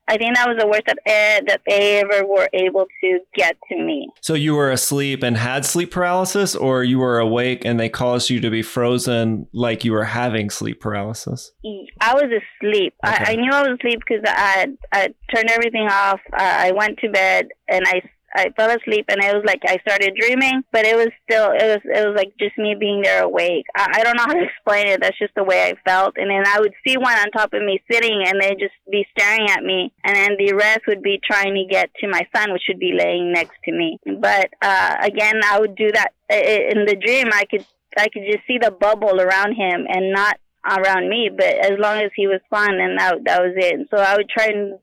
I 0.08 0.16
think 0.16 0.36
that 0.36 0.48
was 0.48 0.56
the 0.58 0.66
worst 0.66 0.84
that 0.86 0.98
that 1.04 1.60
they 1.66 2.00
ever 2.00 2.26
were 2.26 2.48
able 2.52 2.86
to 3.02 3.20
get 3.34 3.56
to 3.68 3.76
me. 3.76 4.08
So 4.20 4.34
you 4.34 4.54
were 4.54 4.70
asleep 4.70 5.22
and 5.22 5.36
had 5.36 5.64
sleep 5.64 5.90
paralysis, 5.90 6.56
or 6.56 6.82
you 6.82 6.98
were 6.98 7.18
awake 7.18 7.64
and 7.64 7.78
they 7.78 7.88
caused 7.88 8.30
you 8.30 8.40
to 8.40 8.50
be 8.50 8.62
frozen 8.62 9.46
like 9.52 9.84
you 9.84 9.92
were 9.92 10.04
having 10.04 10.50
sleep 10.50 10.80
paralysis? 10.80 11.52
I 12.00 12.14
was 12.14 12.24
asleep. 12.24 12.94
Okay. 13.06 13.24
I, 13.24 13.32
I, 13.32 13.36
knew 13.36 13.50
I 13.52 13.62
was 13.62 13.78
asleep 13.78 14.00
because 14.06 14.24
I 14.26 14.68
I 14.92 15.14
turned 15.34 15.50
everything 15.50 15.88
off. 15.90 16.20
I 16.32 16.72
went 16.72 16.98
to 16.98 17.10
bed 17.10 17.48
and 17.68 17.84
I 17.86 18.02
I 18.34 18.50
fell 18.56 18.70
asleep 18.70 19.06
and 19.08 19.22
it 19.22 19.34
was 19.34 19.44
like 19.46 19.62
I 19.66 19.78
started 19.78 20.14
dreaming, 20.18 20.62
but 20.72 20.84
it 20.84 20.96
was 20.96 21.08
still 21.24 21.50
it 21.52 21.64
was 21.64 21.82
it 21.84 22.06
was 22.06 22.16
like 22.16 22.32
just 22.38 22.58
me 22.58 22.74
being 22.78 23.02
there 23.02 23.24
awake. 23.24 23.66
I, 23.76 24.00
I 24.00 24.04
don't 24.04 24.16
know 24.16 24.24
how 24.24 24.34
to 24.34 24.44
explain 24.50 24.86
it. 24.88 25.00
That's 25.00 25.18
just 25.18 25.34
the 25.34 25.44
way 25.44 25.70
I 25.70 25.74
felt. 25.88 26.16
And 26.16 26.30
then 26.30 26.44
I 26.46 26.60
would 26.60 26.74
see 26.86 26.96
one 26.96 27.16
on 27.16 27.30
top 27.30 27.52
of 27.52 27.62
me 27.62 27.82
sitting, 27.90 28.22
and 28.26 28.40
they'd 28.40 28.58
just 28.58 28.74
be 28.90 29.06
staring 29.16 29.48
at 29.48 29.62
me, 29.62 29.92
and 30.04 30.16
then 30.16 30.36
the 30.38 30.52
rest 30.54 30.80
would 30.86 31.02
be 31.02 31.20
trying 31.24 31.54
to 31.54 31.64
get 31.68 31.90
to 32.00 32.08
my 32.08 32.26
son, 32.34 32.52
which 32.52 32.64
would 32.68 32.78
be 32.78 32.92
laying 32.96 33.32
next 33.32 33.56
to 33.64 33.72
me. 33.72 33.98
But 34.04 34.50
uh, 34.62 34.96
again, 35.00 35.40
I 35.44 35.58
would 35.58 35.74
do 35.74 35.90
that 35.92 36.12
in 36.30 36.84
the 36.84 36.96
dream. 36.96 37.28
I 37.32 37.44
could 37.44 37.64
I 37.96 38.08
could 38.08 38.22
just 38.30 38.46
see 38.46 38.58
the 38.58 38.70
bubble 38.70 39.20
around 39.20 39.54
him 39.54 39.86
and 39.88 40.12
not 40.12 40.38
around 40.66 41.08
me. 41.08 41.30
But 41.34 41.54
as 41.64 41.78
long 41.78 41.98
as 42.02 42.10
he 42.14 42.26
was 42.26 42.40
fine, 42.50 42.80
and 42.80 42.98
that 42.98 43.24
that 43.24 43.42
was 43.42 43.54
it. 43.56 43.74
And 43.74 43.88
so 43.90 43.96
I 43.96 44.16
would 44.16 44.28
try 44.28 44.46
and 44.46 44.78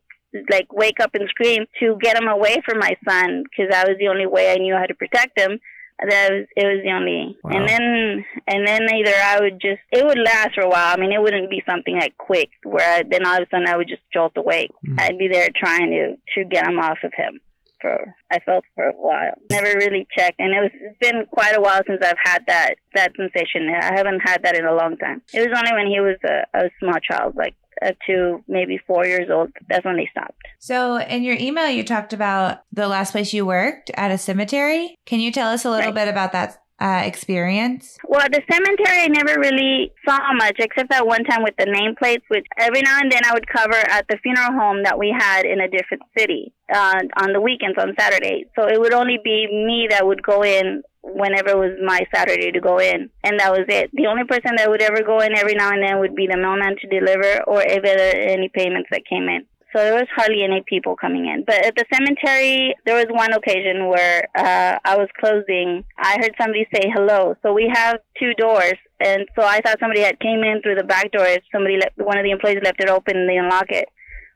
like 0.50 0.72
wake 0.74 1.00
up 1.00 1.16
and 1.16 1.28
scream 1.30 1.66
to 1.80 1.98
get 2.02 2.18
him 2.18 2.28
away 2.28 2.58
from 2.66 2.80
my 2.80 2.96
son 3.08 3.44
because 3.44 3.72
that 3.72 3.88
was 3.88 3.98
the 4.00 4.08
only 4.08 4.26
way 4.26 4.52
I 4.52 4.56
knew 4.56 4.76
how 4.76 4.86
to 4.86 4.94
protect 4.94 5.40
him. 5.40 5.60
That 5.98 6.30
was 6.30 6.48
it 6.58 6.66
was 6.66 6.84
the 6.84 6.92
only, 6.92 7.38
wow. 7.42 7.52
and 7.52 7.70
then 7.70 8.26
and 8.48 8.68
then 8.68 8.82
either 8.94 9.14
I 9.16 9.40
would 9.40 9.62
just 9.62 9.80
it 9.94 10.06
would 10.06 10.20
last 10.20 10.56
for 10.56 10.62
a 10.62 10.70
while. 10.70 10.94
I 10.94 10.98
mean, 11.00 11.14
it 11.14 11.22
wouldn't 11.22 11.50
be 11.50 11.64
something 11.66 11.96
like 11.98 12.18
quick 12.18 12.50
where 12.64 13.00
I, 13.00 13.04
then 13.10 13.26
all 13.26 13.38
of 13.38 13.44
a 13.44 13.48
sudden 13.50 13.68
I 13.68 13.78
would 13.78 13.88
just 13.88 14.02
jolt 14.12 14.34
awake. 14.36 14.72
Mm-hmm. 14.86 15.00
I'd 15.00 15.18
be 15.18 15.30
there 15.30 15.48
trying 15.56 15.92
to 15.92 16.18
to 16.36 16.50
get 16.50 16.68
him 16.68 16.80
off 16.80 16.98
of 17.04 17.14
him. 17.16 17.40
For 17.80 18.14
I 18.30 18.40
felt 18.40 18.66
for 18.76 18.90
a 18.90 18.92
while. 18.92 19.36
Never 19.50 19.74
really 19.78 20.06
checked, 20.18 20.40
and 20.40 20.54
it 20.54 20.60
was 20.60 20.72
it's 20.74 21.00
been 21.00 21.26
quite 21.32 21.56
a 21.56 21.62
while 21.62 21.82
since 21.88 22.02
I've 22.04 22.20
had 22.22 22.44
that 22.48 22.76
that 22.94 23.14
sensation. 23.16 23.70
I 23.70 23.96
haven't 23.96 24.20
had 24.20 24.44
that 24.44 24.58
in 24.58 24.66
a 24.66 24.76
long 24.76 24.98
time. 24.98 25.22
It 25.34 25.48
was 25.48 25.58
only 25.58 25.72
when 25.72 25.88
he 25.88 26.02
was 26.02 26.18
a, 26.26 26.46
a 26.58 26.70
small 26.82 27.00
child, 27.00 27.38
like 27.38 27.56
uh, 27.82 27.92
to 28.08 28.44
maybe 28.48 28.80
four 28.86 29.06
years 29.06 29.30
old. 29.32 29.52
That's 29.70 29.86
when 29.86 29.98
they 29.98 30.08
stopped. 30.12 30.42
So, 30.60 30.98
in 31.00 31.24
your 31.24 31.36
email, 31.36 31.70
you 31.70 31.84
talked 31.84 32.14
about 32.14 32.64
the 32.72 32.88
last 32.88 33.12
place 33.12 33.34
you 33.34 33.46
worked 33.46 33.92
at 33.96 34.12
a 34.12 34.18
cemetery. 34.18 34.98
Can 35.06 35.20
you 35.20 35.32
tell 35.32 35.50
us 35.50 35.66
a 35.66 35.70
little 35.70 35.86
right. 35.86 36.06
bit 36.06 36.08
about 36.08 36.32
that 36.34 36.62
uh, 36.80 37.02
experience? 37.06 37.98
Well, 38.08 38.28
the 38.30 38.42
cemetery 38.52 39.04
I 39.04 39.08
never 39.08 39.40
really 39.40 39.94
saw 40.08 40.20
much, 40.34 40.56
except 40.60 40.90
that 40.90 41.08
one 41.08 41.24
time 41.24 41.44
with 41.44 41.56
the 41.58 41.66
nameplates, 41.66 42.24
which 42.28 42.46
every 42.58 42.82
now 42.82 43.00
and 43.00 43.12
then 43.12 43.22
I 43.26 43.34
would 43.34 43.48
cover 43.48 43.78
at 43.78 44.06
the 44.10 44.18
funeral 44.22 44.52
home 44.52 44.84
that 44.84 45.00
we 45.00 45.16
had 45.18 45.46
in 45.46 45.62
a 45.62 45.70
different 45.70 46.04
city 46.18 46.54
uh, 46.74 47.02
on 47.22 47.34
the 47.34 47.42
weekends 47.42 47.78
on 47.80 47.94
Saturday. 47.98 48.46
So 48.56 48.68
it 48.68 48.80
would 48.80 48.94
only 48.94 49.20
be 49.24 49.48
me 49.48 49.88
that 49.90 50.06
would 50.06 50.22
go 50.22 50.44
in 50.44 50.84
whenever 51.06 51.50
it 51.50 51.58
was 51.58 51.78
my 51.84 52.02
Saturday 52.14 52.52
to 52.52 52.60
go 52.60 52.80
in. 52.80 53.10
And 53.24 53.40
that 53.40 53.52
was 53.52 53.66
it. 53.68 53.92
The 53.94 54.08
only 54.08 54.24
person 54.24 54.56
that 54.58 54.70
would 54.70 54.82
ever 54.82 55.04
go 55.04 55.20
in 55.20 55.38
every 55.38 55.54
now 55.54 55.72
and 55.72 55.84
then 55.84 56.00
would 56.00 56.16
be 56.16 56.28
the 56.28 56.38
mailman 56.38 56.76
to 56.82 56.88
deliver 56.88 57.44
or 57.46 57.62
if 57.62 57.84
there 57.84 58.30
any 58.30 58.50
payments 58.50 58.90
that 58.92 59.06
came 59.06 59.30
in. 59.30 59.46
So 59.76 59.84
there 59.84 59.94
was 59.94 60.08
hardly 60.16 60.42
any 60.42 60.64
people 60.66 60.96
coming 60.96 61.26
in. 61.26 61.44
But 61.46 61.66
at 61.66 61.76
the 61.76 61.84
cemetery, 61.94 62.74
there 62.86 62.96
was 62.96 63.08
one 63.10 63.34
occasion 63.34 63.90
where 63.90 64.26
uh, 64.34 64.80
I 64.86 64.96
was 64.96 65.10
closing. 65.20 65.84
I 65.98 66.16
heard 66.22 66.32
somebody 66.40 66.66
say 66.74 66.90
hello. 66.94 67.36
So 67.44 67.54
we 67.54 67.70
have 67.74 67.98
two 68.18 68.34
doors. 68.36 68.76
And 69.02 69.28
so 69.36 69.46
I 69.46 69.60
thought 69.60 69.80
somebody 69.82 70.00
had 70.00 70.20
came 70.22 70.44
in 70.44 70.62
through 70.62 70.76
the 70.76 70.86
back 70.86 71.12
door. 71.12 71.28
Somebody, 71.52 71.76
left, 71.76 71.98
one 71.98 72.18
of 72.18 72.24
the 72.24 72.32
employees 72.32 72.60
left 72.64 72.82
it 72.82 72.90
open 72.90 73.18
and 73.18 73.30
they 73.30 73.36
unlock 73.36 73.70
it 73.70 73.90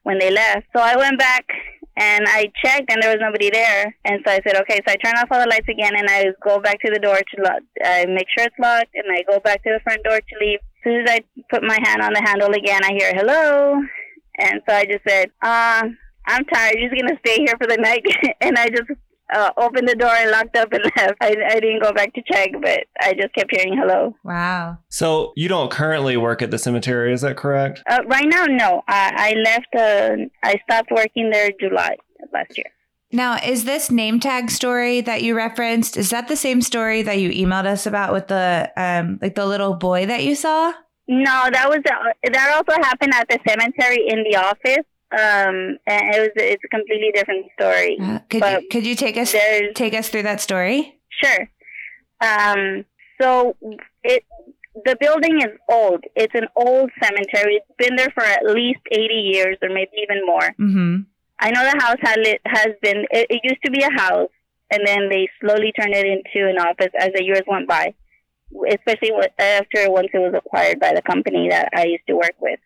when 0.03 0.19
they 0.19 0.29
left. 0.29 0.67
So 0.75 0.83
I 0.83 0.97
went 0.97 1.17
back 1.17 1.45
and 1.99 2.25
I 2.29 2.49
checked 2.63 2.89
and 2.89 3.03
there 3.03 3.11
was 3.11 3.19
nobody 3.19 3.49
there. 3.49 3.93
And 4.05 4.21
so 4.25 4.31
I 4.31 4.39
said, 4.47 4.55
okay, 4.61 4.79
so 4.87 4.93
I 4.93 4.95
turn 4.95 5.15
off 5.17 5.27
all 5.31 5.41
the 5.41 5.49
lights 5.49 5.67
again 5.67 5.91
and 5.97 6.09
I 6.09 6.27
go 6.41 6.57
back 6.59 6.79
to 6.81 6.91
the 6.91 6.99
door 6.99 7.17
to 7.17 7.43
lock. 7.43 7.61
I 7.83 8.05
make 8.05 8.27
sure 8.35 8.47
it's 8.47 8.55
locked 8.57 8.95
and 8.95 9.03
I 9.11 9.23
go 9.29 9.39
back 9.41 9.61
to 9.63 9.69
the 9.69 9.81
front 9.83 10.03
door 10.03 10.17
to 10.17 10.35
leave. 10.39 10.59
As 10.59 10.83
soon 10.85 11.01
as 11.01 11.11
I 11.11 11.19
put 11.51 11.61
my 11.61 11.77
hand 11.83 12.01
on 12.01 12.13
the 12.13 12.21
handle 12.25 12.51
again, 12.51 12.81
I 12.85 12.93
hear 12.97 13.11
hello. 13.13 13.81
And 14.37 14.61
so 14.67 14.73
I 14.73 14.85
just 14.85 15.03
said, 15.05 15.29
uh, 15.41 15.83
I'm 16.25 16.45
tired. 16.45 16.75
You're 16.79 16.89
just 16.89 17.01
to 17.01 17.17
stay 17.19 17.43
here 17.43 17.55
for 17.57 17.67
the 17.67 17.75
night. 17.75 18.05
and 18.41 18.57
I 18.57 18.69
just 18.69 18.87
uh, 19.33 19.51
opened 19.57 19.87
the 19.87 19.95
door 19.95 20.11
and 20.11 20.31
locked 20.31 20.55
up 20.57 20.71
and 20.71 20.83
left. 20.97 21.15
I, 21.21 21.35
I 21.47 21.59
didn't 21.59 21.81
go 21.81 21.93
back 21.93 22.13
to 22.13 22.21
check, 22.31 22.49
but 22.61 22.81
I 23.01 23.13
just 23.13 23.33
kept 23.35 23.51
hearing 23.55 23.77
hello. 23.77 24.15
Wow. 24.23 24.79
So 24.89 25.33
you 25.35 25.47
don't 25.47 25.71
currently 25.71 26.17
work 26.17 26.41
at 26.41 26.51
the 26.51 26.57
cemetery, 26.57 27.13
is 27.13 27.21
that 27.21 27.37
correct? 27.37 27.83
Uh, 27.89 28.01
right 28.07 28.27
now, 28.27 28.45
no. 28.45 28.81
I, 28.87 29.11
I 29.15 29.33
left, 29.39 29.75
uh, 29.75 30.25
I 30.43 30.59
stopped 30.63 30.91
working 30.91 31.29
there 31.29 31.51
July 31.59 31.95
last 32.33 32.57
year. 32.57 32.67
Now, 33.11 33.37
is 33.37 33.65
this 33.65 33.89
name 33.89 34.19
tag 34.19 34.51
story 34.51 35.01
that 35.01 35.23
you 35.23 35.35
referenced? 35.35 35.97
Is 35.97 36.11
that 36.11 36.27
the 36.27 36.35
same 36.35 36.61
story 36.61 37.01
that 37.01 37.17
you 37.19 37.31
emailed 37.31 37.65
us 37.65 37.87
about 37.87 38.13
with 38.13 38.27
the 38.27 38.71
um 38.77 39.17
like 39.19 39.33
the 39.33 39.47
little 39.47 39.73
boy 39.73 40.05
that 40.05 40.23
you 40.23 40.35
saw? 40.35 40.73
No, 41.07 41.49
that 41.51 41.67
was 41.67 41.79
uh, 41.89 42.29
that 42.31 42.53
also 42.55 42.79
happened 42.83 43.15
at 43.15 43.27
the 43.27 43.39
cemetery 43.47 44.05
in 44.07 44.23
the 44.29 44.37
office 44.37 44.85
um 45.11 45.77
and 45.87 46.15
it 46.15 46.19
was 46.19 46.29
it's 46.35 46.63
a 46.63 46.67
completely 46.67 47.11
different 47.13 47.47
story 47.59 47.97
uh, 47.99 48.19
could 48.29 48.43
you 48.43 48.67
could 48.69 48.85
you 48.85 48.95
take 48.95 49.17
us 49.17 49.33
take 49.75 49.93
us 49.93 50.09
through 50.09 50.23
that 50.23 50.39
story? 50.41 50.99
Sure. 51.09 51.49
Um 52.21 52.85
so 53.21 53.55
it 54.03 54.23
the 54.85 54.95
building 54.99 55.41
is 55.41 55.51
old. 55.69 56.03
It's 56.15 56.33
an 56.35 56.47
old 56.55 56.89
cemetery. 57.01 57.55
It's 57.55 57.75
been 57.77 57.95
there 57.97 58.11
for 58.13 58.23
at 58.23 58.45
least 58.45 58.79
80 58.91 59.13
years 59.13 59.57
or 59.61 59.69
maybe 59.69 59.91
even 60.03 60.25
more. 60.25 60.49
Mm-hmm. 60.59 60.95
i 61.39 61.51
know 61.51 61.63
the 61.63 61.79
house 61.83 61.97
had 62.01 62.19
it 62.19 62.41
has 62.45 62.69
been 62.81 63.05
it, 63.11 63.27
it 63.29 63.41
used 63.43 63.63
to 63.65 63.71
be 63.71 63.81
a 63.81 63.91
house 63.91 64.29
and 64.71 64.85
then 64.85 65.09
they 65.09 65.27
slowly 65.41 65.71
turned 65.71 65.95
it 65.95 66.05
into 66.05 66.47
an 66.47 66.59
office 66.59 66.93
as 66.99 67.09
the 67.15 67.23
years 67.23 67.41
went 67.47 67.67
by 67.67 67.93
especially 68.75 69.11
after 69.39 69.89
once 69.89 70.09
it 70.13 70.17
was 70.19 70.33
acquired 70.35 70.79
by 70.79 70.93
the 70.93 71.01
company 71.01 71.47
that 71.49 71.69
i 71.75 71.85
used 71.85 72.05
to 72.07 72.15
work 72.15 72.35
with 72.39 72.59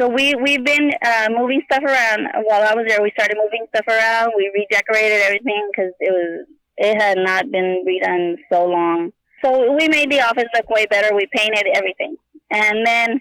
so 0.00 0.08
we 0.08 0.34
we've 0.34 0.64
been 0.64 0.90
uh, 1.04 1.28
moving 1.30 1.62
stuff 1.70 1.84
around 1.84 2.26
while 2.44 2.62
I 2.62 2.74
was 2.74 2.84
there. 2.88 3.00
We 3.02 3.12
started 3.12 3.36
moving 3.40 3.66
stuff 3.68 3.86
around. 3.86 4.32
We 4.36 4.50
redecorated 4.54 5.22
everything 5.22 5.70
because 5.70 5.92
it 6.00 6.10
was 6.10 6.46
it 6.76 7.00
had 7.00 7.18
not 7.18 7.50
been 7.50 7.84
redone 7.86 8.36
so 8.52 8.66
long. 8.66 9.12
So 9.44 9.72
we 9.74 9.88
made 9.88 10.10
the 10.10 10.20
office 10.20 10.48
look 10.54 10.68
way 10.68 10.86
better. 10.86 11.14
We 11.14 11.28
painted 11.32 11.66
everything, 11.74 12.16
and 12.50 12.84
then 12.84 13.20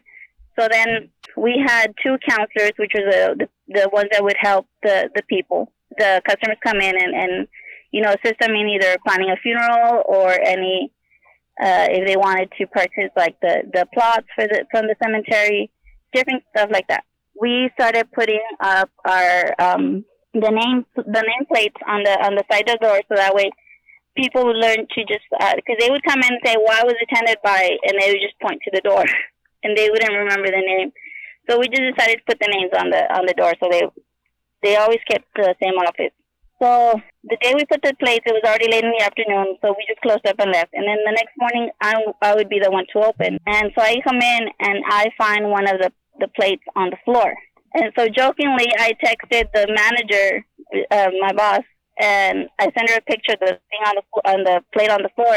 so 0.59 0.67
then 0.71 1.09
we 1.37 1.63
had 1.65 1.93
two 2.01 2.17
counselors, 2.27 2.73
which 2.77 2.91
were 2.95 3.11
the 3.11 3.47
the, 3.67 3.81
the 3.81 3.89
ones 3.89 4.09
that 4.11 4.23
would 4.23 4.37
help 4.39 4.67
the 4.81 5.09
the 5.15 5.23
people. 5.29 5.71
The 5.97 6.21
customers 6.27 6.57
come 6.63 6.77
in 6.77 6.95
and 6.95 7.13
and 7.13 7.47
you 7.91 8.01
know 8.01 8.09
assist 8.09 8.39
them 8.39 8.55
in 8.55 8.67
either 8.69 8.97
planning 9.05 9.29
a 9.29 9.35
funeral 9.37 10.01
or 10.07 10.31
any 10.31 10.91
uh, 11.61 11.87
if 11.91 12.07
they 12.07 12.17
wanted 12.17 12.51
to 12.57 12.65
purchase 12.65 13.11
like 13.15 13.39
the 13.41 13.61
the 13.71 13.87
plots 13.93 14.25
for 14.33 14.47
the 14.47 14.65
from 14.71 14.87
the 14.87 14.95
cemetery 15.03 15.69
different 16.13 16.43
stuff 16.55 16.69
like 16.71 16.87
that. 16.87 17.03
We 17.39 17.69
started 17.73 18.11
putting 18.11 18.41
up 18.59 18.89
our 19.05 19.53
um, 19.59 20.05
the 20.33 20.51
name 20.51 20.85
the 20.95 21.23
nameplates 21.23 21.79
on 21.87 22.03
the 22.03 22.15
on 22.23 22.35
the 22.35 22.43
side 22.51 22.69
of 22.69 22.79
the 22.79 22.87
door, 22.87 23.01
so 23.09 23.15
that 23.15 23.35
way 23.35 23.49
people 24.15 24.45
would 24.45 24.57
learn 24.57 24.85
to 24.87 24.99
just 25.05 25.25
because 25.29 25.77
uh, 25.77 25.79
they 25.79 25.89
would 25.89 26.03
come 26.03 26.19
in 26.19 26.33
and 26.33 26.41
say, 26.45 26.55
"Why 26.55 26.81
was 26.83 26.95
attended 27.01 27.37
by?" 27.43 27.77
and 27.83 27.99
they 27.99 28.11
would 28.11 28.21
just 28.21 28.39
point 28.41 28.61
to 28.63 28.71
the 28.73 28.81
door, 28.81 29.03
and 29.63 29.77
they 29.77 29.89
wouldn't 29.89 30.13
remember 30.13 30.47
the 30.47 30.63
name. 30.63 30.91
So 31.49 31.59
we 31.59 31.67
just 31.67 31.83
decided 31.95 32.21
to 32.21 32.27
put 32.27 32.39
the 32.39 32.53
names 32.53 32.71
on 32.77 32.89
the 32.89 33.01
on 33.13 33.25
the 33.25 33.33
door, 33.33 33.53
so 33.59 33.67
they 33.69 33.83
they 34.61 34.75
always 34.77 35.01
kept 35.09 35.25
the 35.35 35.55
same 35.61 35.75
office. 35.75 36.13
So 36.63 36.95
the 37.25 37.37
day 37.41 37.53
we 37.53 37.65
put 37.65 37.81
the 37.81 37.93
plates, 37.99 38.23
it 38.25 38.31
was 38.31 38.43
already 38.45 38.71
late 38.71 38.85
in 38.85 38.93
the 38.97 39.03
afternoon, 39.03 39.57
so 39.61 39.75
we 39.75 39.83
just 39.83 39.99
closed 39.99 40.25
up 40.25 40.39
and 40.39 40.51
left. 40.51 40.71
And 40.73 40.87
then 40.87 40.95
the 41.03 41.11
next 41.11 41.35
morning, 41.37 41.69
I, 41.81 41.99
I 42.21 42.35
would 42.35 42.47
be 42.47 42.59
the 42.63 42.71
one 42.71 42.85
to 42.93 43.03
open. 43.03 43.37
And 43.45 43.71
so 43.75 43.83
I 43.83 43.99
come 43.99 44.21
in 44.21 44.47
and 44.59 44.79
I 44.87 45.09
find 45.17 45.51
one 45.51 45.67
of 45.67 45.81
the, 45.81 45.91
the 46.19 46.27
plates 46.27 46.63
on 46.75 46.89
the 46.89 46.97
floor. 47.05 47.33
And 47.73 47.91
so 47.97 48.07
jokingly, 48.07 48.67
I 48.77 48.93
texted 49.03 49.47
the 49.53 49.67
manager, 49.73 50.45
uh, 50.91 51.09
my 51.19 51.33
boss, 51.33 51.63
and 51.99 52.49
I 52.59 52.65
sent 52.65 52.89
her 52.89 52.97
a 52.97 53.01
picture 53.01 53.33
of 53.33 53.39
the 53.39 53.59
thing 53.69 53.81
on 53.85 53.95
the 53.95 54.29
on 54.29 54.43
the 54.43 54.63
plate 54.73 54.89
on 54.89 55.01
the 55.01 55.09
floor. 55.15 55.35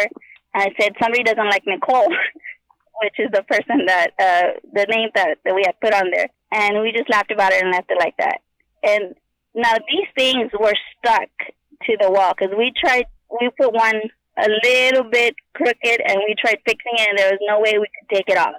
And 0.55 0.63
I 0.63 0.69
said 0.79 0.93
somebody 1.01 1.23
doesn't 1.23 1.49
like 1.49 1.63
Nicole, 1.67 2.09
which 3.03 3.15
is 3.19 3.31
the 3.33 3.43
person 3.43 3.87
that 3.87 4.11
uh, 4.19 4.61
the 4.73 4.87
name 4.89 5.11
that, 5.15 5.39
that 5.45 5.55
we 5.55 5.63
had 5.65 5.81
put 5.81 5.95
on 5.95 6.11
there. 6.11 6.29
And 6.53 6.81
we 6.81 6.93
just 6.93 7.11
laughed 7.11 7.31
about 7.31 7.53
it 7.53 7.63
and 7.63 7.73
left 7.73 7.91
it 7.91 7.99
like 7.99 8.17
that. 8.19 8.41
And 8.83 9.15
now 9.55 9.75
these 9.89 10.09
things 10.17 10.51
were 10.59 10.75
stuck 10.99 11.31
to 11.85 11.97
the 12.01 12.11
wall 12.11 12.33
because 12.37 12.55
we 12.57 12.73
tried. 12.77 13.07
We 13.41 13.51
put 13.59 13.73
one 13.73 14.01
a 14.39 14.49
little 14.63 15.05
bit 15.11 15.35
crooked 15.55 16.01
and 16.07 16.19
we 16.29 16.35
tried 16.39 16.59
fixing 16.67 16.93
it, 16.95 17.09
and 17.09 17.19
there 17.19 17.31
was 17.33 17.41
no 17.49 17.61
way 17.61 17.79
we 17.79 17.89
could 17.99 18.15
take 18.15 18.29
it 18.29 18.39
off. 18.39 18.55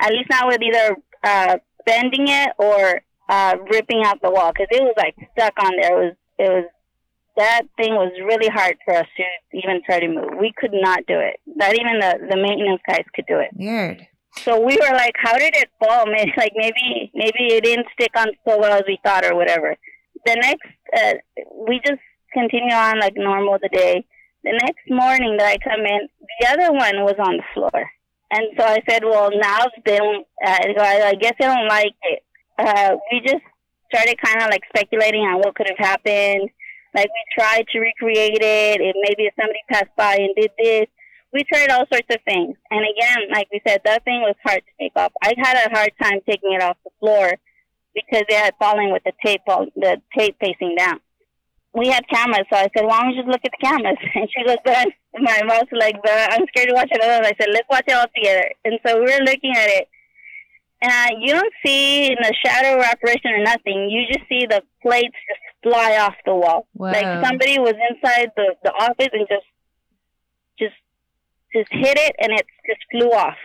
At 0.00 0.12
least 0.12 0.30
not 0.30 0.48
with 0.48 0.60
either 0.62 0.96
uh, 1.22 1.56
bending 1.86 2.28
it 2.28 2.50
or 2.58 3.02
uh, 3.28 3.56
ripping 3.70 4.02
out 4.04 4.20
the 4.22 4.30
wall 4.30 4.52
because 4.52 4.68
it 4.70 4.82
was 4.82 4.94
like 4.96 5.14
stuck 5.32 5.54
on 5.62 5.72
there. 5.80 6.02
It 6.02 6.04
was 6.04 6.14
it 6.38 6.50
was 6.50 6.64
that 7.36 7.62
thing 7.76 7.94
was 7.94 8.12
really 8.26 8.48
hard 8.48 8.76
for 8.84 8.94
us 8.94 9.06
to 9.16 9.56
even 9.56 9.80
try 9.86 10.00
to 10.00 10.08
move. 10.08 10.38
We 10.38 10.52
could 10.56 10.72
not 10.72 11.06
do 11.06 11.18
it. 11.18 11.40
Not 11.46 11.74
even 11.74 11.98
the 12.00 12.26
the 12.30 12.36
maintenance 12.36 12.82
guys 12.86 13.04
could 13.14 13.26
do 13.26 13.38
it. 13.38 13.50
Weird. 13.54 14.06
So 14.38 14.58
we 14.58 14.76
were 14.80 14.94
like, 14.94 15.14
how 15.16 15.36
did 15.36 15.54
it 15.56 15.68
fall? 15.78 16.06
Maybe 16.12 16.32
like 16.36 16.52
maybe 16.56 17.10
maybe 17.14 17.54
it 17.54 17.64
didn't 17.64 17.86
stick 17.92 18.12
on 18.16 18.28
so 18.46 18.58
well 18.58 18.72
as 18.72 18.84
we 18.86 18.98
thought 19.04 19.24
or 19.24 19.34
whatever. 19.34 19.76
The 20.26 20.36
next 20.36 20.68
uh, 20.96 21.14
we 21.66 21.80
just 21.84 22.00
continue 22.32 22.74
on 22.74 23.00
like 23.00 23.14
normal 23.16 23.58
the 23.60 23.68
day. 23.68 24.04
The 24.44 24.58
next 24.60 24.90
morning 24.90 25.36
that 25.38 25.46
I 25.46 25.58
come 25.58 25.86
in, 25.86 26.08
the 26.40 26.48
other 26.48 26.72
one 26.72 27.04
was 27.04 27.14
on 27.18 27.36
the 27.36 27.44
floor. 27.54 27.90
And 28.32 28.46
so 28.58 28.64
I 28.64 28.80
said, 28.88 29.04
well, 29.04 29.30
now 29.30 29.66
they 29.84 29.98
don't, 29.98 30.26
uh, 30.42 30.58
I 30.80 31.14
guess 31.20 31.34
they 31.38 31.44
don't 31.44 31.68
like 31.68 31.92
it. 32.02 32.22
Uh, 32.58 32.96
we 33.12 33.20
just 33.20 33.44
started 33.92 34.16
kind 34.24 34.40
of 34.40 34.48
like 34.48 34.62
speculating 34.74 35.20
on 35.20 35.40
what 35.40 35.54
could 35.54 35.68
have 35.68 35.78
happened. 35.78 36.48
Like 36.94 37.08
we 37.08 37.38
tried 37.38 37.66
to 37.72 37.78
recreate 37.78 38.40
it. 38.40 38.80
If 38.80 38.96
maybe 39.02 39.28
if 39.28 39.34
somebody 39.38 39.60
passed 39.70 39.94
by 39.98 40.16
and 40.16 40.34
did 40.34 40.50
this, 40.58 40.86
we 41.34 41.44
tried 41.44 41.70
all 41.70 41.84
sorts 41.92 42.08
of 42.10 42.22
things. 42.24 42.56
And 42.70 42.80
again, 42.80 43.28
like 43.30 43.48
we 43.52 43.60
said, 43.66 43.82
that 43.84 44.02
thing 44.04 44.22
was 44.22 44.36
hard 44.42 44.62
to 44.64 44.72
take 44.80 44.92
off. 44.96 45.12
I 45.22 45.34
had 45.36 45.66
a 45.66 45.74
hard 45.74 45.92
time 46.02 46.20
taking 46.26 46.54
it 46.54 46.62
off 46.62 46.78
the 46.84 46.90
floor 47.00 47.34
because 47.94 48.24
it 48.28 48.44
had 48.44 48.54
fallen 48.58 48.92
with 48.92 49.02
the 49.04 49.12
tape, 49.24 49.42
on 49.46 49.70
the 49.76 50.00
tape 50.16 50.36
facing 50.40 50.76
down 50.78 51.00
we 51.74 51.88
had 51.88 52.06
cameras, 52.08 52.46
so 52.50 52.56
I 52.58 52.68
said, 52.76 52.84
"Why 52.84 53.00
don't 53.00 53.08
we 53.10 53.16
just 53.16 53.28
look 53.28 53.40
at 53.44 53.50
the 53.58 53.66
cameras?" 53.66 53.96
And 54.14 54.28
she 54.30 54.44
goes, 54.44 54.56
"But 54.64 54.76
I'm, 54.76 54.88
my 55.22 55.42
mom's 55.44 55.70
like, 55.72 55.96
but 56.02 56.32
I'm 56.32 56.44
scared 56.48 56.68
to 56.68 56.74
watch 56.74 56.88
it 56.90 57.02
alone." 57.02 57.24
I 57.24 57.32
said, 57.40 57.48
"Let's 57.52 57.68
watch 57.70 57.84
it 57.86 57.92
all 57.94 58.06
together." 58.14 58.50
And 58.64 58.78
so 58.86 58.96
we 58.96 59.04
were 59.06 59.24
looking 59.24 59.52
at 59.56 59.68
it, 59.70 59.88
and 60.82 60.92
uh, 60.92 61.16
you 61.20 61.32
don't 61.32 61.52
see 61.64 62.06
in 62.08 62.16
the 62.20 62.34
shadow 62.44 62.78
or 62.78 62.84
apparition 62.84 63.32
or 63.32 63.42
nothing. 63.42 63.88
You 63.90 64.06
just 64.12 64.28
see 64.28 64.46
the 64.46 64.62
plates 64.82 65.16
just 65.28 65.40
fly 65.62 65.96
off 65.98 66.14
the 66.26 66.34
wall, 66.34 66.66
Wow. 66.74 66.92
like 66.92 67.24
somebody 67.24 67.58
was 67.58 67.74
inside 67.90 68.32
the 68.36 68.54
the 68.64 68.72
office 68.72 69.08
and 69.12 69.26
just 69.28 69.46
just 70.58 70.74
just 71.54 71.72
hit 71.72 71.96
it, 71.98 72.14
and 72.20 72.32
it 72.32 72.46
just 72.66 72.80
flew 72.90 73.10
off. 73.12 73.36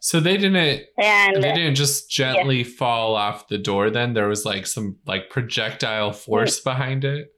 So 0.00 0.20
they 0.20 0.36
didn't 0.36 0.56
And 0.98 1.42
they 1.42 1.52
didn't 1.52 1.76
just 1.76 2.10
gently 2.10 2.64
fall 2.64 3.14
off 3.14 3.48
the 3.48 3.56
door 3.56 3.88
then 3.88 4.12
there 4.12 4.28
was 4.28 4.44
like 4.44 4.66
some 4.66 4.96
like 5.06 5.30
projectile 5.30 6.12
force 6.12 6.60
behind 6.60 7.04
it. 7.04 7.33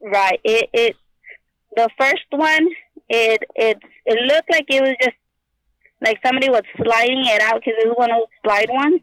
Right. 0.00 0.40
It 0.44 0.70
it 0.72 0.96
the 1.76 1.88
first 1.98 2.24
one 2.30 2.68
it 3.08 3.42
it 3.54 3.78
it 4.04 4.18
looked 4.26 4.50
like 4.50 4.66
it 4.68 4.82
was 4.82 4.94
just 5.02 5.16
like 6.00 6.18
somebody 6.24 6.48
was 6.48 6.62
sliding 6.76 7.24
it 7.26 7.40
out 7.42 7.60
because 7.60 7.74
it 7.78 7.88
was 7.88 7.96
one 7.96 8.10
of 8.10 8.18
those 8.18 8.26
slide 8.44 8.70
ones. 8.70 9.00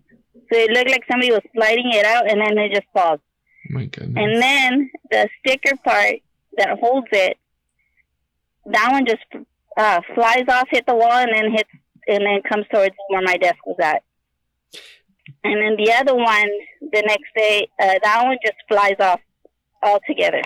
So 0.52 0.60
it 0.60 0.72
looked 0.72 0.90
like 0.90 1.04
somebody 1.10 1.32
was 1.32 1.42
sliding 1.54 1.92
it 1.92 2.06
out 2.06 2.30
and 2.30 2.40
then 2.40 2.58
it 2.58 2.74
just 2.74 2.88
falls. 2.94 3.20
Oh 3.20 3.74
my 3.74 3.86
goodness. 3.86 4.16
And 4.16 4.42
then 4.42 4.92
the 5.10 5.28
sticker 5.40 5.75
part 5.84 6.16
that 6.58 6.77
holds 6.79 7.08
it, 7.12 7.38
that 8.68 8.92
one 8.92 9.05
just 9.05 9.25
uh, 9.77 10.01
flies 10.14 10.46
off, 10.48 10.68
hit 10.70 10.86
the 10.86 10.96
wall, 10.96 11.12
and 11.12 11.34
then 11.34 11.51
hits 11.51 11.70
and 12.08 12.24
then 12.24 12.42
comes 12.48 12.66
towards 12.72 12.96
where 13.10 13.22
my 13.22 13.36
desk 13.38 13.58
was 13.66 13.77
at. 13.81 14.03
And 15.44 15.55
then 15.62 15.75
the 15.84 15.92
other 15.94 16.16
one, 16.16 16.50
the 16.81 17.03
next 17.05 17.29
day, 17.36 17.68
uh, 17.81 17.96
that 18.03 18.24
one 18.24 18.38
just 18.46 18.58
flies 18.68 18.96
off 19.00 19.20
altogether. 19.81 20.42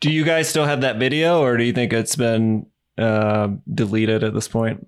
Do 0.00 0.10
you 0.10 0.24
guys 0.24 0.48
still 0.48 0.64
have 0.64 0.80
that 0.80 0.98
video, 0.98 1.42
or 1.42 1.56
do 1.56 1.64
you 1.64 1.72
think 1.72 1.92
it's 1.92 2.16
been 2.16 2.66
uh, 2.96 3.48
deleted 3.72 4.24
at 4.24 4.34
this 4.34 4.48
point? 4.48 4.86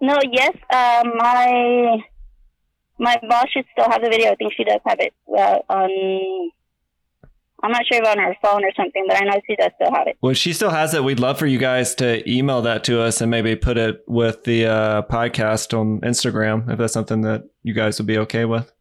No, 0.00 0.18
yes, 0.30 0.54
uh, 0.70 1.04
my 1.16 1.96
my 2.98 3.18
boss 3.28 3.46
should 3.50 3.64
still 3.72 3.90
have 3.90 4.02
the 4.02 4.08
video. 4.10 4.32
I 4.32 4.34
think 4.34 4.52
she 4.56 4.64
does 4.64 4.80
have 4.86 4.98
it 5.00 5.14
uh, 5.36 5.58
on. 5.68 6.50
I'm 7.64 7.70
not 7.70 7.86
sure 7.86 8.02
if 8.02 8.08
on 8.08 8.18
her 8.18 8.36
phone 8.42 8.64
or 8.64 8.72
something, 8.76 9.04
but 9.06 9.22
I 9.22 9.24
know 9.24 9.40
she 9.46 9.54
does 9.54 9.70
still 9.76 9.94
have 9.94 10.08
it. 10.08 10.16
Well, 10.20 10.34
she 10.34 10.52
still 10.52 10.70
has 10.70 10.94
it. 10.94 11.04
We'd 11.04 11.20
love 11.20 11.38
for 11.38 11.46
you 11.46 11.58
guys 11.58 11.94
to 11.96 12.28
email 12.28 12.60
that 12.62 12.82
to 12.84 13.00
us 13.00 13.20
and 13.20 13.30
maybe 13.30 13.54
put 13.54 13.78
it 13.78 14.02
with 14.08 14.42
the 14.42 14.66
uh, 14.66 15.02
podcast 15.02 15.78
on 15.78 16.00
Instagram 16.00 16.68
if 16.68 16.78
that's 16.78 16.92
something 16.92 17.20
that 17.20 17.44
you 17.62 17.72
guys 17.72 17.98
would 17.98 18.08
be 18.08 18.18
okay 18.18 18.44
with. 18.44 18.72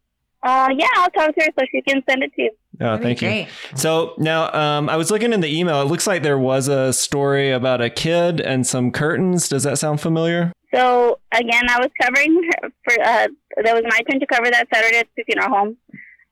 Uh, 0.44 0.70
yeah, 0.76 0.88
I'll 0.96 1.10
talk 1.12 1.36
to 1.36 1.44
her 1.44 1.50
so 1.60 1.66
she 1.72 1.82
can 1.82 2.02
send 2.10 2.24
it 2.24 2.34
to 2.36 2.42
you. 2.44 2.52
Uh, 2.80 2.98
That'd 2.98 3.20
thank 3.20 3.22
you. 3.22 3.46
So 3.76 4.16
now 4.18 4.52
um, 4.54 4.90
I 4.90 4.96
was 4.96 5.12
looking 5.12 5.34
in 5.34 5.42
the 5.42 5.60
email. 5.60 5.82
It 5.82 5.86
looks 5.86 6.08
like 6.08 6.24
there 6.24 6.40
was 6.40 6.68
a 6.68 6.92
story 6.94 7.52
about 7.52 7.80
a 7.80 7.90
kid 7.90 8.42
and 8.42 8.66
some 8.66 8.92
curtains. 8.92 9.48
Does 9.48 9.64
that 9.64 9.78
sound 9.78 10.02
familiar? 10.02 10.52
So 10.74 11.20
again, 11.32 11.70
I 11.70 11.78
was 11.80 11.90
covering 12.02 12.50
for. 12.84 12.94
Uh, 13.04 13.28
that 13.64 13.76
was 13.76 13.84
my 13.84 14.00
turn 14.10 14.20
to 14.20 14.26
cover 14.26 14.50
that 14.50 14.68
Saturday 14.74 14.98
at 14.98 15.08
the 15.16 15.24
funeral 15.24 15.50
home. 15.50 15.78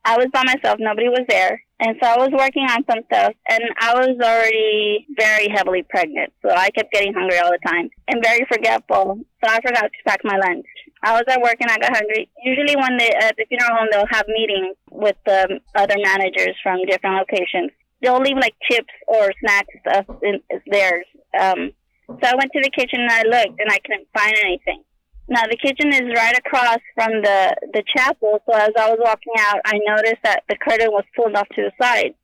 I 0.06 0.18
was 0.18 0.28
by 0.34 0.44
myself; 0.44 0.78
nobody 0.80 1.10
was 1.10 1.26
there, 1.28 1.62
and 1.82 1.96
so 2.02 2.10
I 2.10 2.18
was 2.18 2.30
working 2.32 2.64
on 2.64 2.84
some 2.90 3.04
stuff. 3.06 3.34
And 3.50 3.62
I 3.80 3.94
was 3.94 4.16
already 4.24 5.06
very 5.20 5.50
heavily 5.54 5.84
pregnant, 5.84 6.32
so 6.42 6.50
I 6.50 6.70
kept 6.72 6.92
getting 6.94 7.14
hungry 7.14 7.38
all 7.38 7.52
the 7.52 7.60
time 7.68 7.90
and 8.08 8.24
very 8.24 8.46
forgetful. 8.52 9.20
So 9.44 9.52
I 9.52 9.60
forgot 9.62 9.84
to 9.84 10.04
pack 10.08 10.22
my 10.24 10.38
lunch. 10.38 10.66
I 11.02 11.14
was 11.14 11.24
at 11.30 11.42
work 11.42 11.56
and 11.60 11.72
I 11.72 11.78
got 11.78 11.96
hungry. 11.96 12.30
Usually, 12.44 12.76
when 12.76 12.98
they 12.98 13.10
at 13.10 13.36
the 13.38 13.46
funeral 13.48 13.78
home, 13.78 13.88
they'll 13.92 14.06
have 14.12 14.28
meetings 14.28 14.76
with 14.92 15.16
the 15.26 15.60
other 15.76 15.96
managers 15.98 16.56
from 16.62 16.86
different 16.86 17.16
locations. 17.16 17.72
They'll 18.02 18.20
leave 18.20 18.38
like 18.38 18.56
chips 18.70 18.94
or 19.08 19.32
snacks 19.40 19.74
stuff 19.82 20.06
in 20.24 20.42
theirs. 20.68 21.06
Um, 21.40 21.72
so 22.08 22.28
I 22.28 22.36
went 22.36 22.52
to 22.54 22.62
the 22.62 22.72
kitchen 22.72 23.02
and 23.02 23.12
I 23.12 23.24
looked 23.24 23.60
and 23.60 23.72
I 23.72 23.80
couldn't 23.80 24.08
find 24.14 24.36
anything. 24.44 24.84
Now 25.30 25.44
the 25.44 25.58
kitchen 25.58 25.94
is 25.94 26.16
right 26.16 26.36
across 26.36 26.80
from 26.96 27.22
the 27.22 27.56
the 27.74 27.84
chapel, 27.96 28.42
so 28.46 28.58
as 28.58 28.72
I 28.78 28.90
was 28.90 28.98
walking 29.00 29.34
out, 29.38 29.62
I 29.64 29.80
noticed 29.86 30.24
that 30.24 30.44
the 30.50 30.58
curtain 30.58 30.90
was 30.92 31.04
pulled 31.16 31.36
off 31.36 31.48
to 31.50 31.70
the 31.70 31.72
side, 31.80 32.16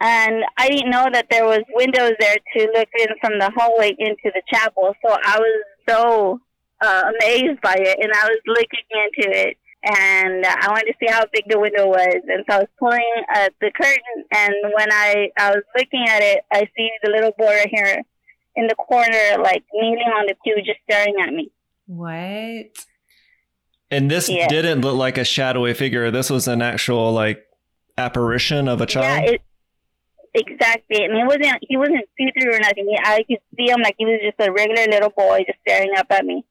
and 0.00 0.42
I 0.56 0.70
didn't 0.70 0.90
know 0.90 1.06
that 1.12 1.26
there 1.30 1.44
was 1.44 1.60
windows 1.74 2.14
there 2.18 2.36
to 2.56 2.72
look 2.72 2.88
in 2.98 3.08
from 3.20 3.38
the 3.38 3.52
hallway 3.54 3.94
into 3.98 4.32
the 4.32 4.40
chapel. 4.50 4.94
So 5.04 5.12
I 5.22 5.38
was 5.38 5.64
so 5.86 6.40
uh, 6.80 7.10
amazed 7.20 7.60
by 7.60 7.74
it, 7.78 7.98
and 8.00 8.12
I 8.12 8.24
was 8.24 8.40
looking 8.46 8.84
into 8.90 9.30
it, 9.30 9.56
and 9.84 10.44
I 10.46 10.68
wanted 10.68 10.92
to 10.92 10.94
see 11.00 11.10
how 11.12 11.24
big 11.32 11.44
the 11.48 11.58
window 11.58 11.86
was, 11.88 12.22
and 12.28 12.44
so 12.48 12.56
I 12.56 12.58
was 12.60 12.68
pulling 12.78 13.12
uh, 13.34 13.48
the 13.60 13.70
curtain, 13.70 14.24
and 14.32 14.54
when 14.76 14.92
I 14.92 15.30
I 15.38 15.50
was 15.50 15.62
looking 15.76 16.04
at 16.08 16.22
it, 16.22 16.44
I 16.52 16.68
see 16.76 16.90
the 17.02 17.10
little 17.10 17.32
boy 17.38 17.46
right 17.46 17.68
here 17.70 18.02
in 18.56 18.66
the 18.66 18.74
corner, 18.74 19.42
like 19.42 19.64
kneeling 19.72 19.98
on 20.18 20.26
the 20.26 20.34
pew, 20.44 20.56
just 20.64 20.80
staring 20.90 21.14
at 21.22 21.32
me. 21.32 21.50
What? 21.86 22.66
And 23.90 24.10
this 24.10 24.28
Yeah. 24.28 24.46
didn't 24.48 24.82
look 24.82 24.96
like 24.96 25.18
a 25.18 25.24
shadowy 25.24 25.74
figure. 25.74 26.10
This 26.10 26.30
was 26.30 26.46
an 26.46 26.62
actual 26.62 27.12
like 27.12 27.44
apparition 27.98 28.68
of 28.68 28.80
a 28.80 28.86
child. 28.86 29.24
Yeah, 29.24 29.30
it, 29.32 29.42
exactly. 30.34 31.04
And 31.04 31.14
he 31.16 31.24
wasn't 31.24 31.58
he 31.62 31.76
wasn't 31.76 32.04
see 32.16 32.30
through 32.38 32.54
or 32.54 32.58
nothing. 32.60 32.86
He, 32.88 32.98
I 33.02 33.24
could 33.28 33.38
see 33.56 33.70
him 33.70 33.80
like 33.82 33.96
he 33.98 34.04
was 34.06 34.20
just 34.22 34.36
a 34.46 34.52
regular 34.52 34.86
little 34.86 35.10
boy 35.10 35.44
just 35.46 35.58
staring 35.66 35.92
up 35.96 36.06
at 36.10 36.24
me. 36.24 36.44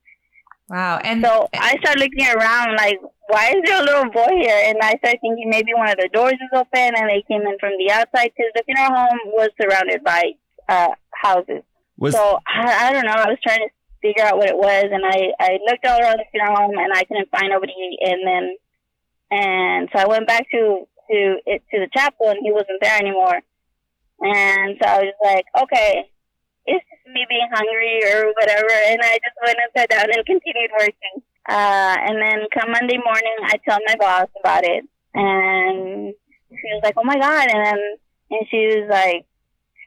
Wow. 0.70 1.00
And 1.04 1.24
So 1.24 1.50
I 1.54 1.78
started 1.82 2.00
looking 2.00 2.28
around 2.28 2.76
like, 2.78 3.00
why 3.28 3.50
is 3.50 3.62
there 3.66 3.82
a 3.82 3.86
little 3.86 4.10
boy 4.12 4.30
here? 4.38 4.62
And 4.66 4.78
I 4.82 4.98
started 4.98 5.20
thinking 5.22 5.50
maybe 5.50 5.74
one 5.74 5.90
of 5.90 5.98
the 5.98 6.10
doors 6.14 6.34
is 6.34 6.54
open 6.54 6.96
and 6.96 7.10
they 7.10 7.24
came 7.28 7.42
in 7.42 7.58
from 7.60 7.74
the 7.78 7.92
outside 7.92 8.32
because 8.36 8.52
the 8.56 8.64
funeral 8.66 8.94
home 8.94 9.20
was 9.26 9.50
surrounded 9.60 10.04
by 10.04 10.34
uh, 10.68 10.90
houses. 11.12 11.64
was 11.98 12.14
So 12.14 12.40
I, 12.48 12.88
I 12.90 12.94
don't 12.94 13.06
know. 13.06 13.14
I 13.14 13.30
was 13.30 13.40
trying 13.44 13.60
to 13.60 13.70
figure 14.02 14.24
out 14.24 14.38
what 14.38 14.50
it 14.50 14.56
was, 14.56 14.86
and 14.92 15.04
I 15.06 15.34
I 15.40 15.60
looked 15.66 15.86
all 15.86 16.00
around 16.00 16.18
the 16.18 16.26
funeral 16.32 16.56
home, 16.56 16.78
and 16.78 16.94
I 16.94 17.04
couldn't 17.04 17.32
find 17.32 17.50
nobody. 17.50 17.74
And 18.02 18.26
then, 18.26 18.56
and 19.32 19.90
so 19.92 20.00
I 20.00 20.08
went 20.08 20.28
back 20.28 20.46
to 20.52 20.88
to 21.12 21.38
it 21.46 21.64
to 21.72 21.80
the 21.80 21.90
chapel, 21.94 22.30
and 22.30 22.40
he 22.42 22.52
wasn't 22.52 22.82
there 22.82 22.98
anymore. 22.98 23.42
And 24.22 24.78
so 24.82 24.88
I 24.88 24.98
was 25.00 25.14
like, 25.24 25.46
okay, 25.64 26.10
it's 26.66 26.86
just 26.86 27.06
me 27.08 27.26
being 27.30 27.50
hungry 27.52 28.04
or 28.06 28.32
whatever. 28.40 28.72
And 28.88 29.00
I 29.02 29.20
just 29.24 29.38
went 29.44 29.58
and 29.58 29.72
sat 29.76 29.90
down 29.90 30.08
and 30.12 30.26
continued 30.26 30.72
working. 30.78 31.24
Uh, 31.48 31.96
and 32.06 32.22
then 32.22 32.46
come 32.54 32.72
Monday 32.72 32.98
morning, 32.98 33.38
I 33.46 33.58
tell 33.68 33.80
my 33.88 33.96
boss 33.96 34.28
about 34.40 34.64
it, 34.64 34.86
and 35.16 36.14
she 36.52 36.68
was 36.76 36.82
like, 36.84 36.94
"Oh 36.96 37.04
my 37.04 37.18
god!" 37.18 37.50
And 37.50 37.66
then 37.66 37.80
and 38.30 38.46
she 38.52 38.68
was 38.68 38.88
like, 38.90 39.26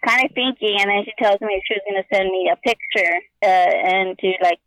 kind 0.05 0.25
of 0.25 0.35
thinking, 0.35 0.81
and 0.81 0.91
then 0.91 1.05
she 1.05 1.13
tells 1.23 1.41
me 1.41 1.63
she 1.67 1.79
was 1.79 1.87
going 1.87 2.03
to 2.03 2.09
send 2.11 2.31
me 2.31 2.51
a 2.51 2.57
picture 2.57 3.15
uh, 3.43 3.47
and 3.47 4.19
to 4.19 4.35
like 4.43 4.59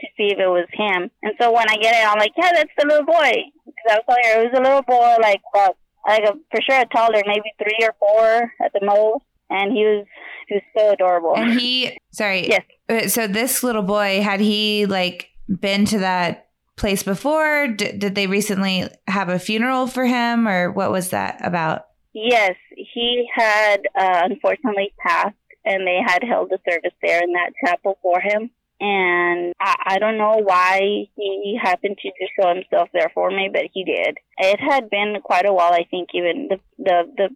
to 0.00 0.06
see 0.16 0.28
if 0.28 0.38
it 0.38 0.46
was 0.46 0.68
him. 0.72 1.10
And 1.22 1.32
so 1.40 1.52
when 1.52 1.68
I 1.70 1.76
get 1.76 1.96
it, 1.96 2.06
I'm 2.06 2.18
like, 2.18 2.32
"Yeah, 2.36 2.52
that's 2.52 2.76
the 2.76 2.86
little 2.86 3.06
boy." 3.06 3.32
Because 3.64 3.88
I 3.90 3.96
was 3.96 4.04
telling 4.06 4.24
her 4.24 4.42
it 4.42 4.52
was 4.52 4.58
a 4.60 4.62
little 4.62 4.82
boy, 4.82 5.16
like 5.22 5.40
about 5.54 5.76
like 6.06 6.24
a, 6.24 6.34
for 6.50 6.60
sure 6.62 6.80
a 6.80 6.86
taller, 6.86 7.22
maybe 7.26 7.50
three 7.58 7.80
or 7.82 7.94
four 7.98 8.52
at 8.62 8.72
the 8.72 8.84
most, 8.84 9.24
and 9.50 9.72
he 9.72 9.84
was 9.84 10.06
he 10.48 10.54
was 10.56 10.62
so 10.76 10.92
adorable. 10.92 11.34
And 11.36 11.58
he, 11.58 11.98
sorry. 12.12 12.48
Yes. 12.48 12.62
Uh, 12.88 13.08
So 13.08 13.26
this 13.26 13.62
little 13.62 13.82
boy, 13.82 14.22
had 14.22 14.40
he 14.40 14.86
like 14.86 15.30
been 15.48 15.84
to 15.86 15.98
that 16.00 16.48
place 16.76 17.02
before? 17.02 17.68
D- 17.68 17.92
did 17.98 18.14
they 18.14 18.26
recently 18.26 18.84
have 19.08 19.28
a 19.28 19.38
funeral 19.38 19.86
for 19.86 20.04
him 20.04 20.46
or 20.46 20.70
what 20.70 20.92
was 20.92 21.10
that 21.10 21.44
about? 21.44 21.86
Yes, 22.12 22.54
he 22.74 23.28
had 23.34 23.82
uh, 23.94 24.22
unfortunately 24.24 24.94
passed, 24.98 25.34
and 25.66 25.86
they 25.86 25.98
had 26.04 26.22
held 26.24 26.50
a 26.50 26.70
service 26.70 26.94
there 27.02 27.22
in 27.22 27.32
that 27.34 27.52
chapel 27.62 27.98
for 28.00 28.20
him. 28.20 28.50
And 28.80 29.52
I, 29.60 29.74
I 29.86 29.98
don't 29.98 30.16
know 30.18 30.40
why 30.42 31.08
he 31.14 31.58
happened 31.62 31.98
to 32.00 32.08
just 32.08 32.32
show 32.38 32.54
himself 32.54 32.88
there 32.92 33.10
for 33.14 33.30
me, 33.30 33.50
but 33.52 33.64
he 33.72 33.84
did. 33.84 34.16
It 34.38 34.60
had 34.60 34.88
been 34.90 35.16
quite 35.22 35.44
a 35.46 35.52
while, 35.52 35.72
I 35.72 35.84
think. 35.90 36.10
Even 36.14 36.48
the 36.48 36.58
the 36.78 37.02
the 37.16 37.28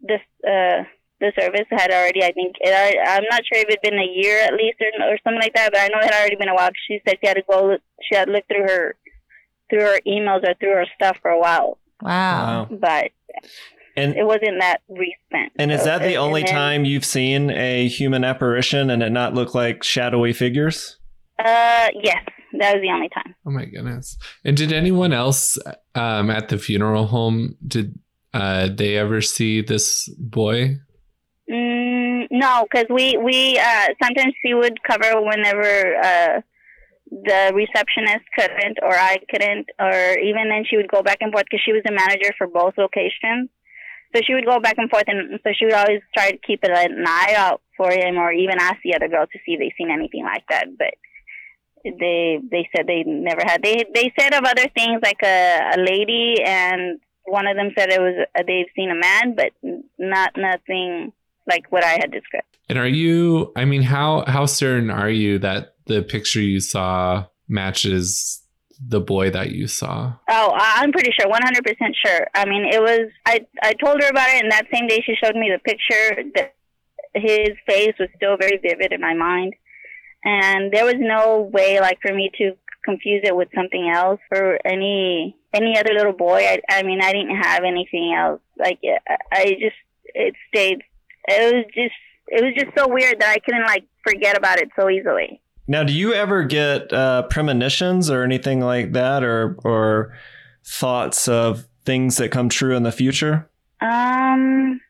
this 0.00 0.20
uh 0.48 0.84
the 1.20 1.32
service 1.38 1.66
had 1.70 1.90
already, 1.90 2.22
I 2.24 2.32
think, 2.32 2.56
it, 2.60 2.72
I, 2.74 3.16
I'm 3.16 3.24
not 3.30 3.42
sure 3.44 3.60
if 3.62 3.68
it'd 3.68 3.82
been 3.82 3.98
a 3.98 4.10
year 4.12 4.40
at 4.42 4.54
least 4.54 4.78
or, 4.80 4.86
or 5.12 5.18
something 5.22 5.40
like 5.40 5.54
that, 5.54 5.70
but 5.72 5.80
I 5.80 5.88
know 5.88 5.98
it 5.98 6.04
had 6.12 6.14
already 6.20 6.36
been 6.36 6.48
a 6.48 6.54
while. 6.54 6.70
She 6.88 7.00
said 7.06 7.18
she 7.20 7.28
had 7.28 7.34
to 7.34 7.42
go, 7.50 7.66
look, 7.72 7.80
she 8.02 8.16
had 8.16 8.28
looked 8.28 8.48
through 8.48 8.62
her 8.66 8.96
through 9.68 9.80
her 9.82 10.00
emails 10.06 10.42
or 10.48 10.54
through 10.58 10.74
her 10.74 10.86
stuff 10.96 11.16
for 11.22 11.30
a 11.30 11.38
while, 11.38 11.78
Wow. 12.02 12.66
Wow. 12.70 12.76
but 12.80 13.10
And 13.96 14.16
it 14.16 14.24
wasn't 14.26 14.58
that 14.60 14.78
recent. 14.88 15.52
and 15.56 15.70
is 15.70 15.84
that 15.84 16.02
the 16.02 16.16
only 16.16 16.42
then- 16.42 16.52
time 16.54 16.84
you've 16.84 17.04
seen 17.04 17.50
a 17.50 17.86
human 17.86 18.24
apparition 18.24 18.90
and 18.90 19.02
it 19.02 19.10
not 19.10 19.34
look 19.34 19.54
like 19.54 19.84
shadowy 19.84 20.32
figures? 20.32 20.96
Uh, 21.38 21.88
yes, 22.02 22.22
that 22.58 22.74
was 22.74 22.82
the 22.82 22.90
only 22.92 23.08
time. 23.10 23.34
Oh 23.46 23.50
my 23.50 23.64
goodness. 23.64 24.18
And 24.44 24.56
did 24.56 24.72
anyone 24.72 25.12
else 25.12 25.56
um, 25.94 26.30
at 26.30 26.48
the 26.48 26.58
funeral 26.58 27.06
home 27.06 27.56
did 27.66 27.96
uh, 28.34 28.68
they 28.74 28.96
ever 28.96 29.20
see 29.20 29.60
this 29.60 30.08
boy? 30.18 30.78
Mm, 31.50 32.28
no, 32.30 32.64
because 32.70 32.86
we 32.88 33.16
we 33.16 33.58
uh 33.58 33.88
sometimes 34.00 34.34
she 34.44 34.54
would 34.54 34.82
cover 34.84 35.20
whenever 35.20 35.96
uh 35.96 36.40
the 37.10 37.52
receptionist 37.52 38.24
couldn't 38.38 38.78
or 38.82 38.94
I 38.94 39.16
couldn't 39.28 39.66
or 39.80 40.16
even 40.18 40.48
then 40.48 40.64
she 40.68 40.76
would 40.76 40.90
go 40.90 41.02
back 41.02 41.18
and 41.20 41.32
forth 41.32 41.46
because 41.50 41.62
she 41.64 41.72
was 41.72 41.82
the 41.84 41.92
manager 41.92 42.32
for 42.38 42.46
both 42.46 42.74
locations. 42.78 43.50
So 44.14 44.22
she 44.26 44.34
would 44.34 44.46
go 44.46 44.58
back 44.58 44.74
and 44.76 44.90
forth, 44.90 45.04
and 45.06 45.38
so 45.44 45.50
she 45.56 45.66
would 45.66 45.74
always 45.74 46.02
try 46.16 46.32
to 46.32 46.38
keep 46.38 46.64
an 46.64 47.04
eye 47.06 47.34
out 47.36 47.62
for 47.76 47.92
him, 47.92 48.16
or 48.18 48.32
even 48.32 48.58
ask 48.58 48.78
the 48.82 48.94
other 48.96 49.06
girls 49.08 49.28
to 49.32 49.38
see 49.46 49.52
if 49.52 49.60
they 49.60 49.72
seen 49.78 49.90
anything 49.90 50.24
like 50.24 50.44
that. 50.50 50.66
But 50.76 50.94
they 51.84 52.40
they 52.50 52.68
said 52.74 52.86
they 52.88 53.04
never 53.06 53.42
had. 53.44 53.62
They 53.62 53.84
they 53.94 54.12
said 54.18 54.34
of 54.34 54.44
other 54.44 54.66
things 54.74 55.00
like 55.02 55.22
a, 55.22 55.74
a 55.74 55.78
lady, 55.78 56.42
and 56.44 56.98
one 57.24 57.46
of 57.46 57.56
them 57.56 57.70
said 57.78 57.90
it 57.90 58.00
was 58.00 58.26
uh, 58.36 58.42
they've 58.46 58.66
seen 58.74 58.90
a 58.90 58.96
man, 58.96 59.36
but 59.36 59.52
not 59.96 60.32
nothing 60.36 61.12
like 61.50 61.70
what 61.70 61.84
I 61.84 61.98
had 62.00 62.10
described. 62.10 62.46
And 62.68 62.78
are 62.78 62.88
you 62.88 63.52
I 63.56 63.64
mean 63.64 63.82
how 63.82 64.24
how 64.26 64.46
certain 64.46 64.90
are 64.90 65.10
you 65.10 65.38
that 65.40 65.74
the 65.86 66.02
picture 66.02 66.40
you 66.40 66.60
saw 66.60 67.26
matches 67.48 68.40
the 68.80 69.00
boy 69.00 69.30
that 69.30 69.50
you 69.50 69.66
saw? 69.66 70.14
Oh, 70.28 70.52
I'm 70.56 70.92
pretty 70.92 71.12
sure, 71.12 71.30
100% 71.30 71.74
sure. 72.04 72.26
I 72.34 72.46
mean, 72.46 72.64
it 72.64 72.80
was, 72.80 73.10
I, 73.26 73.40
I 73.62 73.74
told 73.74 74.00
her 74.02 74.08
about 74.08 74.30
it, 74.30 74.42
and 74.42 74.50
that 74.50 74.66
same 74.72 74.86
day 74.86 75.02
she 75.04 75.14
showed 75.22 75.34
me 75.36 75.52
the 75.52 75.58
picture. 75.58 76.22
That 76.34 76.54
his 77.14 77.50
face 77.68 77.94
was 77.98 78.08
still 78.16 78.36
very 78.38 78.58
vivid 78.58 78.92
in 78.92 79.00
my 79.00 79.14
mind. 79.14 79.54
And 80.24 80.72
there 80.72 80.84
was 80.84 80.94
no 80.96 81.50
way, 81.52 81.80
like, 81.80 81.98
for 82.00 82.14
me 82.14 82.30
to 82.38 82.52
confuse 82.84 83.22
it 83.24 83.36
with 83.36 83.48
something 83.54 83.90
else 83.94 84.20
for 84.28 84.58
any 84.64 85.36
any 85.52 85.76
other 85.78 85.92
little 85.92 86.12
boy. 86.12 86.46
I, 86.46 86.60
I 86.70 86.82
mean, 86.82 87.02
I 87.02 87.12
didn't 87.12 87.36
have 87.36 87.64
anything 87.64 88.14
else. 88.16 88.40
Like, 88.58 88.78
I, 88.84 89.16
I 89.32 89.44
just, 89.60 89.76
it 90.14 90.34
stayed, 90.48 90.82
it 91.28 91.54
was 91.54 91.64
just, 91.74 91.94
it 92.28 92.44
was 92.44 92.54
just 92.54 92.76
so 92.76 92.88
weird 92.88 93.20
that 93.20 93.30
I 93.30 93.38
couldn't, 93.38 93.66
like, 93.66 93.84
forget 94.04 94.36
about 94.36 94.58
it 94.58 94.70
so 94.78 94.88
easily. 94.88 95.40
Now, 95.66 95.84
do 95.84 95.92
you 95.92 96.12
ever 96.14 96.42
get 96.42 96.92
uh, 96.92 97.22
premonitions 97.28 98.10
or 98.10 98.24
anything 98.24 98.60
like 98.60 98.92
that, 98.92 99.22
or 99.22 99.56
or 99.62 100.16
thoughts 100.64 101.28
of 101.28 101.68
things 101.84 102.16
that 102.16 102.30
come 102.32 102.48
true 102.48 102.74
in 102.74 102.82
the 102.82 102.90
future? 102.90 103.48
Um, 103.80 104.80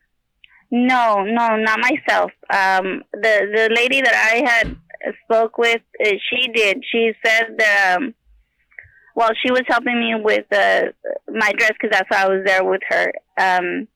no, 0.71 1.23
no, 1.23 1.55
not 1.57 1.79
myself. 1.79 2.31
Um, 2.49 3.03
the 3.13 3.47
the 3.53 3.69
lady 3.75 4.01
that 4.01 4.15
I 4.15 4.49
had 4.49 4.75
spoke 5.23 5.59
with, 5.59 5.81
uh, 6.03 6.13
she 6.29 6.47
did. 6.47 6.83
She 6.91 7.11
said 7.23 7.57
that. 7.59 7.97
Um, 7.97 8.15
well, 9.13 9.31
she 9.45 9.51
was 9.51 9.63
helping 9.67 9.99
me 9.99 10.15
with 10.15 10.45
uh, 10.51 10.85
my 11.31 11.51
dress 11.51 11.73
because 11.79 11.91
that's 11.91 12.09
why 12.09 12.23
I 12.23 12.27
was 12.27 12.43
there 12.43 12.63
with 12.63 12.81
her. 12.89 13.13
Um, 13.37 13.87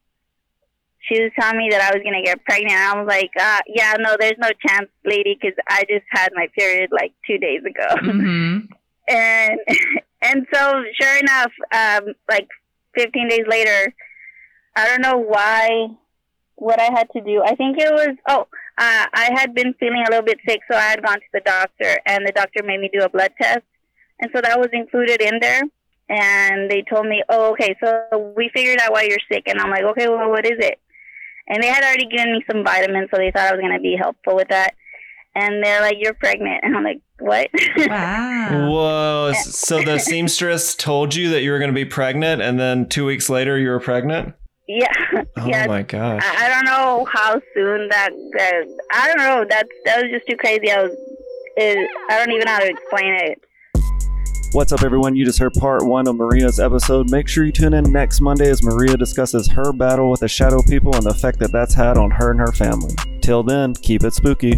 she 1.07 1.21
was 1.21 1.31
telling 1.39 1.57
me 1.57 1.69
that 1.71 1.81
I 1.81 1.95
was 1.95 2.03
gonna 2.03 2.23
get 2.23 2.43
pregnant. 2.45 2.79
I 2.79 2.99
was 2.99 3.07
like, 3.07 3.31
uh, 3.39 3.61
yeah, 3.67 3.93
no, 3.99 4.15
there's 4.19 4.37
no 4.39 4.49
chance, 4.67 4.89
lady, 5.05 5.37
because 5.39 5.57
I 5.67 5.83
just 5.89 6.05
had 6.09 6.29
my 6.33 6.47
period 6.57 6.89
like 6.91 7.13
two 7.27 7.37
days 7.37 7.61
ago. 7.63 7.87
Hmm 8.01 8.59
and 9.07 9.59
and 10.21 10.47
so 10.53 10.83
sure 10.99 11.17
enough 11.19 11.51
um 11.73 12.13
like 12.29 12.47
15 12.95 13.27
days 13.29 13.45
later 13.47 13.93
i 14.75 14.87
don't 14.87 15.01
know 15.01 15.17
why 15.17 15.87
what 16.57 16.79
i 16.79 16.85
had 16.85 17.09
to 17.11 17.19
do. 17.21 17.43
I 17.43 17.53
think 17.55 17.77
it 17.77 17.91
was 17.91 18.15
oh 18.29 18.47
uh, 18.77 19.05
i 19.13 19.29
had 19.35 19.53
been 19.53 19.73
feeling 19.79 20.03
a 20.07 20.09
little 20.09 20.25
bit 20.25 20.39
sick 20.47 20.61
so 20.69 20.77
i 20.77 20.83
had 20.83 21.03
gone 21.03 21.19
to 21.19 21.27
the 21.33 21.41
doctor 21.41 21.99
and 22.05 22.25
the 22.25 22.31
doctor 22.31 22.63
made 22.63 22.79
me 22.79 22.89
do 22.91 23.03
a 23.03 23.09
blood 23.09 23.31
test. 23.39 23.63
And 24.21 24.31
so 24.33 24.39
that 24.41 24.57
was 24.57 24.69
included 24.71 25.21
in 25.21 25.39
there. 25.41 25.61
And 26.07 26.71
they 26.71 26.81
told 26.89 27.07
me 27.07 27.21
oh 27.27 27.51
okay 27.51 27.75
so 27.83 28.33
we 28.37 28.49
figured 28.53 28.79
out 28.79 28.93
why 28.93 29.03
you're 29.03 29.17
sick. 29.29 29.43
And 29.47 29.59
i'm 29.59 29.69
like 29.69 29.83
okay 29.83 30.07
well 30.07 30.29
what 30.29 30.45
is 30.45 30.57
it 30.59 30.79
and 31.47 31.62
they 31.62 31.67
had 31.67 31.84
already 31.84 32.05
given 32.08 32.31
me 32.34 32.43
some 32.49 32.63
vitamins 32.63 33.10
so 33.12 33.17
they 33.17 33.31
thought 33.31 33.47
i 33.47 33.51
was 33.51 33.60
going 33.62 33.73
to 33.73 33.79
be 33.79 33.95
helpful 33.95 34.36
with 34.36 34.47
that 34.49 34.73
and 35.36 35.63
they're 35.63 35.81
like 35.81 35.97
you're 35.99 36.13
pregnant 36.13 36.60
and 36.63 36.75
i'm 36.75 36.84
like 36.84 37.01
what 37.19 37.49
Wow. 37.77 38.69
Whoa! 38.71 39.34
So 39.34 39.81
the 39.81 39.99
seamstress 40.10 40.75
told 40.75 41.15
you 41.15 41.29
that 41.29 41.41
you 41.43 41.51
were 41.51 41.60
going 41.60 41.69
to 41.71 41.75
be 41.75 41.86
pregnant, 41.86 42.41
and 42.41 42.60
then 42.60 42.89
two 42.89 43.05
weeks 43.05 43.29
later 43.29 43.58
you 43.58 43.69
were 43.69 43.79
pregnant. 43.79 44.34
yeah 44.67 44.91
Oh 45.38 45.47
yeah 45.47 45.65
my 45.65 45.81
gosh! 45.81 46.21
I, 46.23 46.45
I 46.45 46.49
don't 46.49 46.65
know 46.65 47.05
how 47.05 47.39
soon 47.53 47.88
that, 47.89 48.10
that 48.38 48.63
I 48.91 49.08
don't 49.08 49.17
know 49.17 49.45
that 49.49 49.65
that 49.86 50.01
was 50.03 50.12
just 50.12 50.27
too 50.27 50.36
crazy. 50.36 50.69
I 50.69 50.84
was 50.84 50.91
it, 51.58 51.89
I 52.10 52.17
don't 52.17 52.31
even 52.34 52.45
know 52.45 52.51
how 52.51 52.60
to 52.60 52.69
explain 52.69 53.13
it. 53.13 53.41
What's 54.51 54.71
up, 54.71 54.84
everyone? 54.84 55.15
You 55.15 55.25
just 55.25 55.39
heard 55.39 55.53
part 55.53 55.86
one 55.86 56.08
of 56.08 56.15
Maria's 56.15 56.62
episode. 56.62 57.12
Make 57.12 57.27
sure 57.27 57.45
you 57.45 57.51
tune 57.51 57.73
in 57.73 57.91
next 57.91 58.21
Monday 58.21 58.49
as 58.49 58.63
Maria 58.63 58.95
discusses 58.95 59.49
her 59.49 59.73
battle 59.73 60.10
with 60.10 60.21
the 60.21 60.29
shadow 60.29 60.62
people 60.62 60.95
and 60.95 61.03
the 61.03 61.10
effect 61.10 61.39
that 61.39 61.51
that's 61.51 61.73
had 61.73 61.97
on 61.97 62.10
her 62.12 62.31
and 62.31 62.39
her 62.39 62.53
family. 62.53 62.95
Till 63.21 63.43
then, 63.43 63.73
keep 63.73 64.03
it 64.03 64.13
spooky. 64.13 64.58